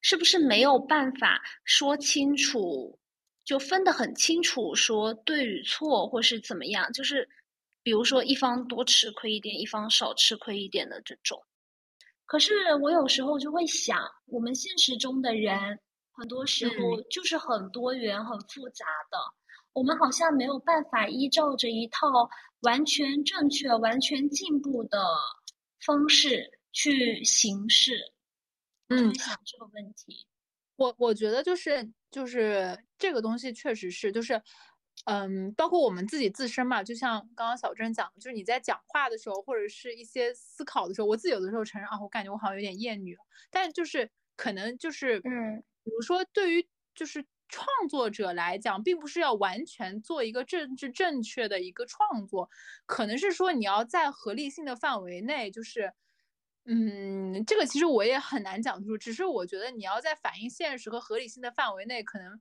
[0.00, 2.98] 是不是没有办法说清楚，
[3.44, 6.90] 就分得很清楚，说对与错或是怎么样？
[6.94, 7.28] 就是
[7.82, 11.42] 比如说一方多吃亏一点，一方少吃亏一点的这种。
[12.30, 15.58] 可是我有时候就会想，我们现实中的人，
[16.12, 19.18] 很多时候就是很多元、很复杂的。
[19.72, 22.06] 我们好像没有办法依照着一套
[22.60, 25.04] 完全正确、完全进步的
[25.84, 27.98] 方式去行事。
[28.90, 30.24] 嗯，想这个问题，
[30.76, 34.40] 我我觉得就是就是这个东西确实是就是。
[35.06, 43.16] 嗯，包括我们自己自身嘛，就像刚刚小郑讲，就是你在讲话的时候，或者是一些思考的时候，我自己有的时候承认啊，我感觉我好像有点厌女，
[43.50, 52.50] 但就是可能就是嗯，比如说对于就是创作者来讲，并不是要完全做一个政治正确的一个创作，
[52.86, 55.92] 可能是说你要在合理性的范围内，就是
[56.66, 62.38] 嗯，这个其实我也很难讲出，只是我觉得你要在反映现实和合理性的范围内，可能。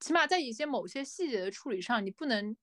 [0.00, 2.56] 起码在一些某些细节的处理上，你不能，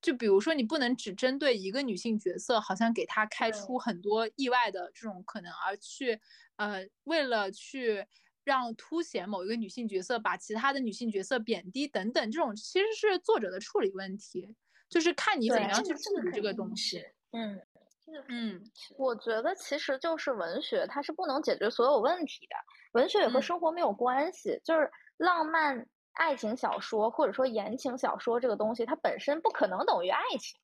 [0.00, 6.20] 就比如说你不能只针对一个女性角色，好像给她开出很多意外的这种可能，而去，
[6.56, 8.06] 呃，为了去
[8.44, 14.54] 让凸显某一个女性角色，把其他的女性角色贬低等等，这种其实是作者的处理问题，
[14.88, 17.02] 就是看你怎么样去处理这个东西。
[17.32, 17.60] 嗯，
[18.28, 22.54] 嗯，我觉得其实就是文学，它是不能解决所有问题的，
[22.92, 25.88] 文学也和生活没有关系，就是浪漫。
[26.14, 30.56] 爱情小说或者说言情小说这个东西，它本身不可能等于爱情。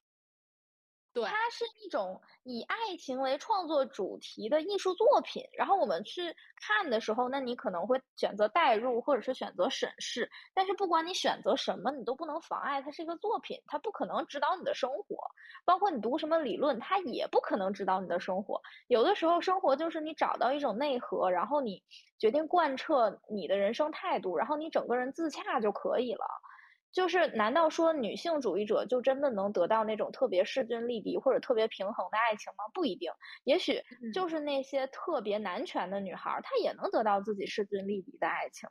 [1.16, 5.42] 对，它是一种以爱情为创作主题的艺术作品。
[5.58, 10.30] 然后我们去看的时候，那你可能会选择代入，或者是选择审视。
[10.54, 13.60] 但是不管你选择什么，你都不能妨碍它是一个作品。
[13.66, 15.16] 它不可能指导你的生活，
[15.64, 18.60] 包括你读什么理论，它也不可能指导你的生活。
[18.86, 21.82] 有的时候，生活就是你找到一种内核，然后你
[22.20, 26.24] 决定贯彻你的人生态度，然后你整个人自洽就可以了。
[26.92, 32.64] 就是，难道说女性主义者就真的能得到那种特别势均力敌或者特别平衡的爱情吗？
[32.74, 33.12] 不一定，
[33.44, 33.80] 也许
[34.12, 38.68] 就是那些特别男权的女孩，她也能得到自己势均力敌的爱情。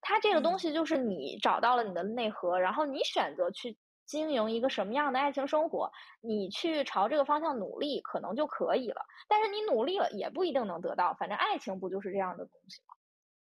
[0.00, 5.90] 她这个东西就是你找到了你的内核，然后你选择去经营一个什么样的爱情生活，
[6.22, 9.02] 你去朝这个方向努力，可能就可以了。
[9.28, 12.94] 但是你努力了也不一定能得到，反正爱情不就是这样的东西吗？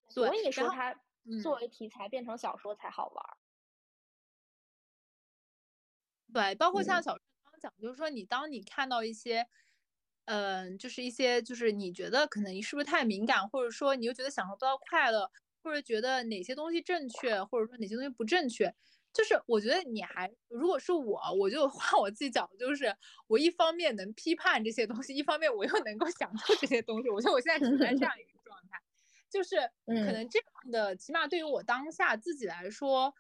[0.09, 0.95] 所以说，它
[1.43, 3.25] 作为题材变成小说才好玩。
[6.35, 9.47] 对，包括像小刚刚讲，就是说你当你看到一些，
[10.25, 15.31] 嗯，就是一些，就是你觉得可能你是不是太敏感，或者说你又觉得享受不到快乐，
[15.63, 18.75] 或者觉得哪些东西正确，或者说哪些东西不正确。
[19.13, 22.93] 就是我觉得你还，如果是我，我就换我自己角度，就是
[23.29, 27.09] 我一方面能批判这些东西，一方面我又能够享受这些东西。
[27.09, 28.81] 我觉得我现在处在这样一个状态，
[29.31, 29.55] 就是
[29.87, 33.15] 可能这样的，起码对于我当下自己来说。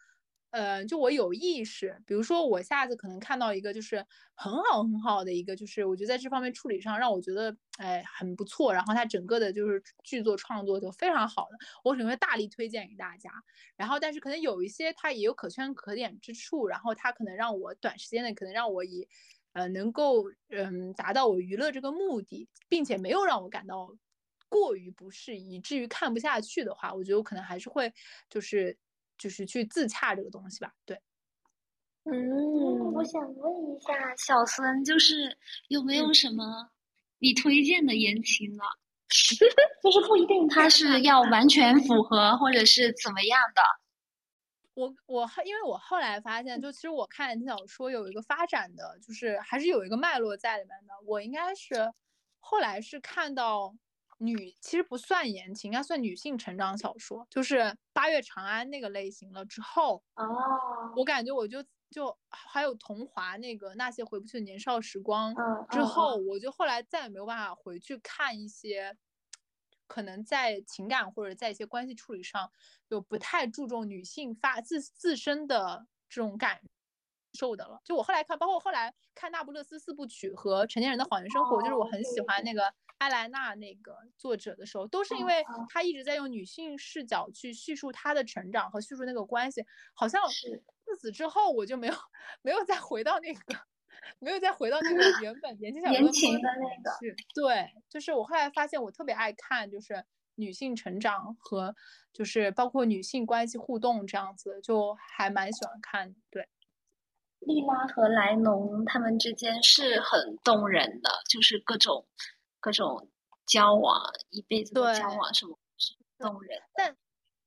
[0.54, 3.96] 呃，就我有意识，比如说我下次可能看到一个就是
[4.36, 13.30] 很好很好的一个，就是我觉得在这方面处理上让我觉得哎很不错，然后它整个的就是剧作创作就非常好的，我可能会大力推荐给大家。
[13.76, 19.08] 然后但是可能有一些它也有可圈可点之处，然后它可能让我短时间内可能让我以
[19.54, 23.92] 呃能够嗯达到我娱乐这个目的，并且没有让我感到
[24.48, 27.92] 过于不适以至于看不下去的话，我觉得我可能还是会
[28.30, 28.78] 就是。
[29.16, 31.00] 就是去自洽这个东西吧，对。
[32.04, 35.38] 嗯，我想问一下小孙，就是
[35.68, 36.70] 有没有什么
[37.18, 38.62] 你推荐的言情呢？
[39.82, 43.62] 就是不一定他是要完全符合，或者是怎么样的。
[44.74, 50.92] 我我因为我后来发现，就其实我看言情小说有一个发展的，就是还是有一个脉络在里面的。
[51.06, 51.92] 我应该是
[52.40, 53.74] 后来是看到。
[54.18, 59.44] 女其实不算言情，应该算女性成长小说，就是八月长安那个类型了。
[59.44, 65.34] 之后哦，我感觉我就就还有桐华那个那些回不去的年少时光。
[65.34, 68.96] 嗯，之后我就后来再也没有办法回去看一些，
[69.86, 72.50] 可能在情感或者在一些关系处理上，
[72.88, 76.62] 就不太注重女性发自自身的这种感
[77.32, 77.80] 受的了。
[77.84, 82.72] 就我后来看，包括后来看《那不勒斯四部曲》和《成年人的谎言生活》，就是我很喜欢那个。
[82.98, 91.94] 艾莱娜那个作者的时候，都是因为他一直在用女性视角去叙述她的成长和叙述那个关系，好像是自此之后我就没有
[92.42, 93.40] 没有再回到那个，
[94.18, 96.98] 没有再回到那个原本言情小说的那个。
[97.34, 100.04] 对，就是我后来发现我特别爱看，就是
[100.36, 101.74] 女性成长和
[102.12, 106.14] 就是包括女性关系互动这样子，就还蛮喜欢看。
[106.30, 106.48] 对，
[107.40, 112.06] 丽拉和莱农他们之间是很动人的，就是各种。
[112.64, 113.10] 各种
[113.44, 114.00] 交往，
[114.30, 116.58] 一辈子的交往什么是动人。
[116.74, 116.96] 但，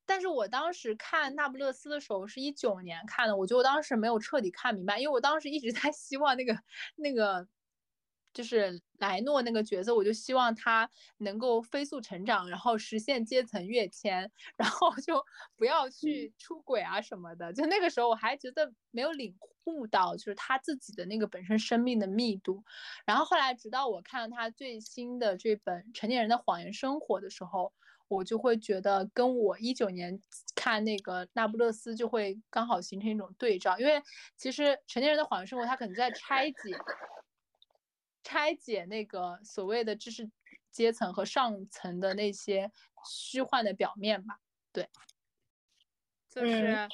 [0.05, 6.55] 但是我当时看《那不勒斯》的时候是一九年看的，我觉得我当时没有彻底看明白，因为我当时一直 在希望那个
[6.97, 7.47] 那个。
[8.33, 10.87] 就是莱诺那个角色，我就希望他
[11.17, 17.51] 能够飞速成长，然后实现阶层跃迁， 然后就不要去出轨啊什么的。
[17.51, 19.35] 就那个时候我还觉得没有领
[19.67, 22.63] 悟到，就是他自己的那个本身生命的密度。
[23.05, 27.71] 然后后来直到我看了他最新的这本《成年人的谎言生活》的时候，
[28.07, 30.19] 我就会觉得跟我一九年
[30.55, 34.01] 看那个《那不勒斯》就会刚好形成一种对照，因为
[34.35, 36.55] 其实《成年人的谎言生活》它可能在拆解。
[38.23, 40.29] 拆解那个所谓的知识
[40.69, 42.69] 阶层和上层的那些
[43.05, 44.41] 虚幻的表面吧，
[44.73, 44.89] 对，
[46.27, 46.89] 就是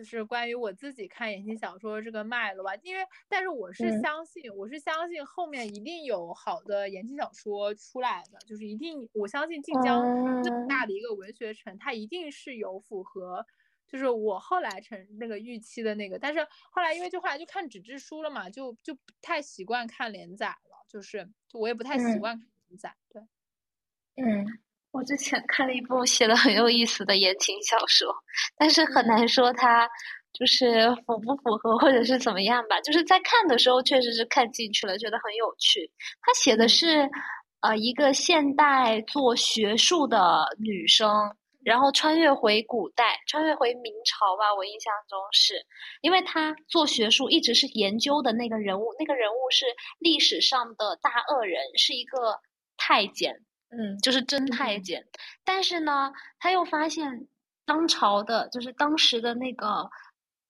[0.00, 10.02] 就是关于我自己看言情小说这个脉络吧，因为但是我是相信，我是相信后面一定有好的言情小说出来的，就是一定我相信晋江
[10.42, 13.44] 这么大的一个文学城，它一定是有符合。
[13.86, 22.96] 就是我后来成那个预期的那个，但是后来因为就后来就看纸质书了嘛，就就不太习惯看连载了，就是就我也不太习惯看连载。
[23.10, 23.20] 对，
[24.14, 24.46] 嗯，
[24.92, 28.14] 我之前看了一部写的很有意思的言情小说，
[28.56, 29.88] 但是很难说它
[30.32, 32.80] 就是符不符合或者是怎么样吧。
[32.80, 35.90] 就是在看的时候确实是看进去了，觉得很有趣。
[36.22, 37.08] 他写的是
[37.60, 41.34] 呃一个现代做学术的女生。
[41.62, 44.44] 然后穿越回古代，穿越回明朝吧。
[44.56, 45.62] 我印象中是，
[46.00, 49.66] 因为他做学术一直是研究的那个人物，那个人物是
[49.98, 52.40] 历史上的大恶人，是一个
[52.78, 53.36] 太监，
[53.70, 55.04] 嗯，就是真太监。
[55.44, 57.26] 但是呢，他又发现
[57.64, 59.88] 当朝的，就是当时的那个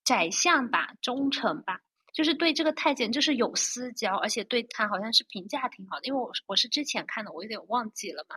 [0.05, 1.81] 宰相吧，忠臣吧。
[2.12, 8.35] 就是对这个太监就是有私交，而且对他好像是评价挺好的，因为我我是之前看的，我有点忘记了嘛。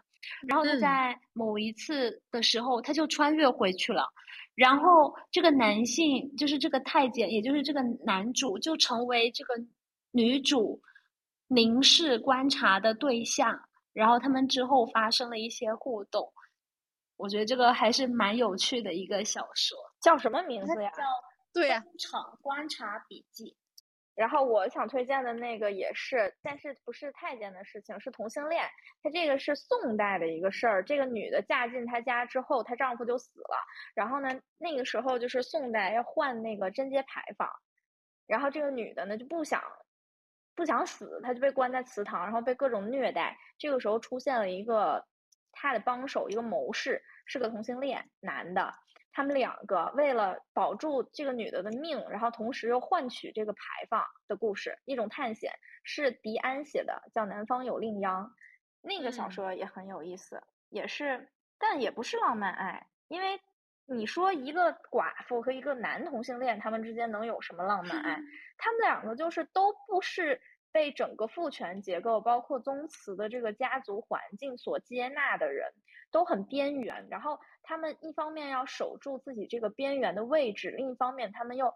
[0.47, 4.07] 然后他在某一次的时候，他就穿越回去了，
[4.53, 9.55] 然后这个男性就是这个太监，也就是这个男主，就成为这个
[10.11, 10.79] 女主
[11.47, 13.59] 凝视观察的对象，
[13.93, 16.33] 然后他们之后发生了一些互动。
[17.15, 20.91] 我觉得这个还是蛮有趣的一个小说，叫什么名字呀？
[20.91, 21.03] 叫
[21.53, 23.51] 对呀，《场观察笔记》。
[24.15, 28.63] 然后我想推荐的那个也是，但是不是太监的事情，是同性恋。
[29.01, 30.83] 他这个是宋代的一个事儿。
[30.83, 33.57] 这个女的嫁进他家之后，她丈夫就死了。
[33.95, 34.29] 然后呢，
[34.59, 37.49] 那个时候就是宋代要换那个贞节牌坊，
[38.27, 39.61] 然后这个女的呢就不想
[40.55, 43.37] 不想死，他就被关在祠堂，然后被各种虐待。
[43.57, 45.05] 这个时候出现了一个
[45.51, 48.73] 他的帮手，一个谋士，是个同性恋男的，
[49.11, 55.51] 他们两个为了保住这个女的的命，然后同时又换取这个牌坊的故事，一种探险，
[55.83, 58.25] 是迪安写的，叫《南方有令央》，
[58.81, 63.39] 那个小说也很有意思，也是，但也不是浪漫爱，因为。
[63.85, 68.19] 你说一个寡妇和一个男同性恋，他们之间能有什么浪漫爱？
[68.57, 70.39] 他们两个就是都不是
[70.71, 75.71] 被整个父权结构，包括宗祠的这个家族环境所接纳的人，
[76.11, 77.07] 都很边缘。
[77.09, 81.73] 然后他们一方面要守住自己这个边缘的位置，另一方面他们又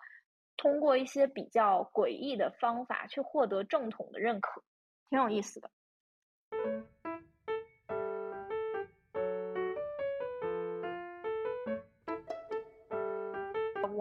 [0.56, 4.64] 通过一些比较诡异的方法去获得正统的认可，
[5.10, 5.70] 挺有意思的。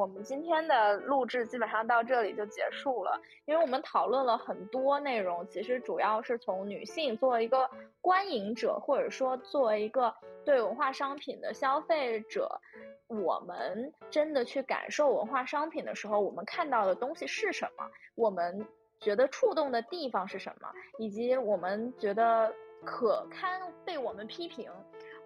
[0.07, 7.69] 我们今天的录制基本上到这里就结束了，因为我们讨论了很多内容，其实主要是从女性作为一个
[8.01, 12.61] 观影者，或者说作为一个对文化商品的消费者，
[13.09, 18.65] 我们真的去感受文化商品的时候，我们看到的东西是什么，我们
[19.01, 22.55] 觉得触动的地方是什么，以及我们觉得
[22.85, 24.71] 可堪被我们批评。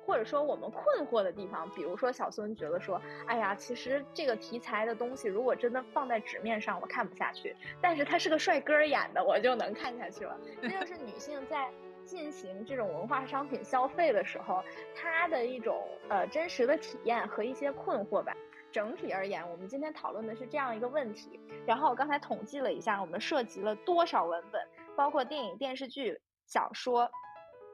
[0.07, 7.55] 或者说我们困惑的地方，比如说小孙觉得说，哎呀，其实这个题材的东西如果真的放在纸面上，我看不下去。
[7.81, 10.37] 但是他是个帅哥演的，我就能看下去了。
[10.61, 11.71] 这就是女性在
[12.05, 14.65] 进行这种文化商品消费的时候，
[14.97, 18.35] 她的一种呃真实的体验和一些困惑吧。
[18.73, 21.39] 整体而言，我们今天讨论的是这样一个问题。
[21.67, 24.61] 然后我刚才统计了一下，我们涉及了多少文本，
[24.97, 27.11] 包括电影、电视剧、小说。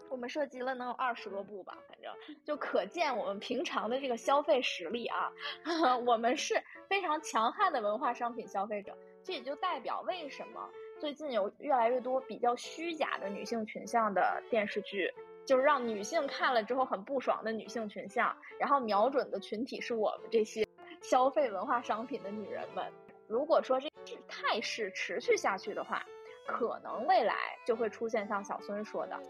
[0.09, 2.13] 我们涉及了能有二十多部吧，反正
[2.45, 5.33] 就可见我们平常的这个消费实力啊，
[6.07, 8.97] 我们是非常强悍的文化商品消费者。
[9.25, 15.13] 这也就代表为什么最近有越来越多比较虚假的女性群像的电视剧，
[15.45, 20.67] 就是让女性看了之后很不爽的女性群像，然后瞄准的群体是我们这些
[21.03, 22.85] 消费文化商品的女人们。
[23.27, 23.91] 如果说这
[24.29, 26.01] 态势持续下去的话，
[26.47, 27.35] 可能未来
[27.67, 29.21] 就会出现像小孙说的。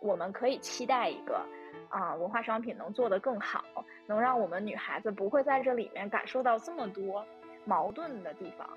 [0.00, 1.40] 我们可以期待一个，
[1.88, 3.64] 啊，文化商品能做得更好，
[4.06, 7.24] 能让我们女孩子不会在这里面感受到这么多
[7.64, 8.68] 矛盾的地方。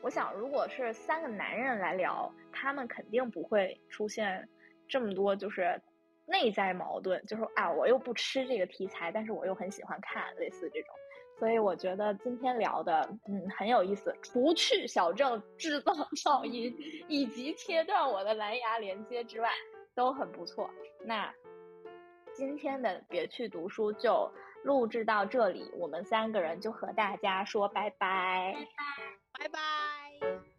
[0.00, 4.48] 我想，如果是三个男人来聊，他们肯定不会出现
[4.88, 5.80] 这么多就是
[6.26, 10.94] 内在矛盾，就是啊，我又不吃这个题材，但是我又很喜欢看类似这种。
[11.38, 14.14] 所以我觉得今天聊的，嗯，很有意思。
[14.22, 16.76] 除去小郑制造噪音
[17.08, 19.48] 以及切断我的蓝牙连接之外。
[19.94, 20.70] 都很不错。
[21.04, 21.32] 那
[22.34, 24.30] 今天的别去读书就
[24.64, 28.56] 录制到这里，我们三个人就和大家说拜拜，
[29.32, 30.51] 拜拜，拜拜。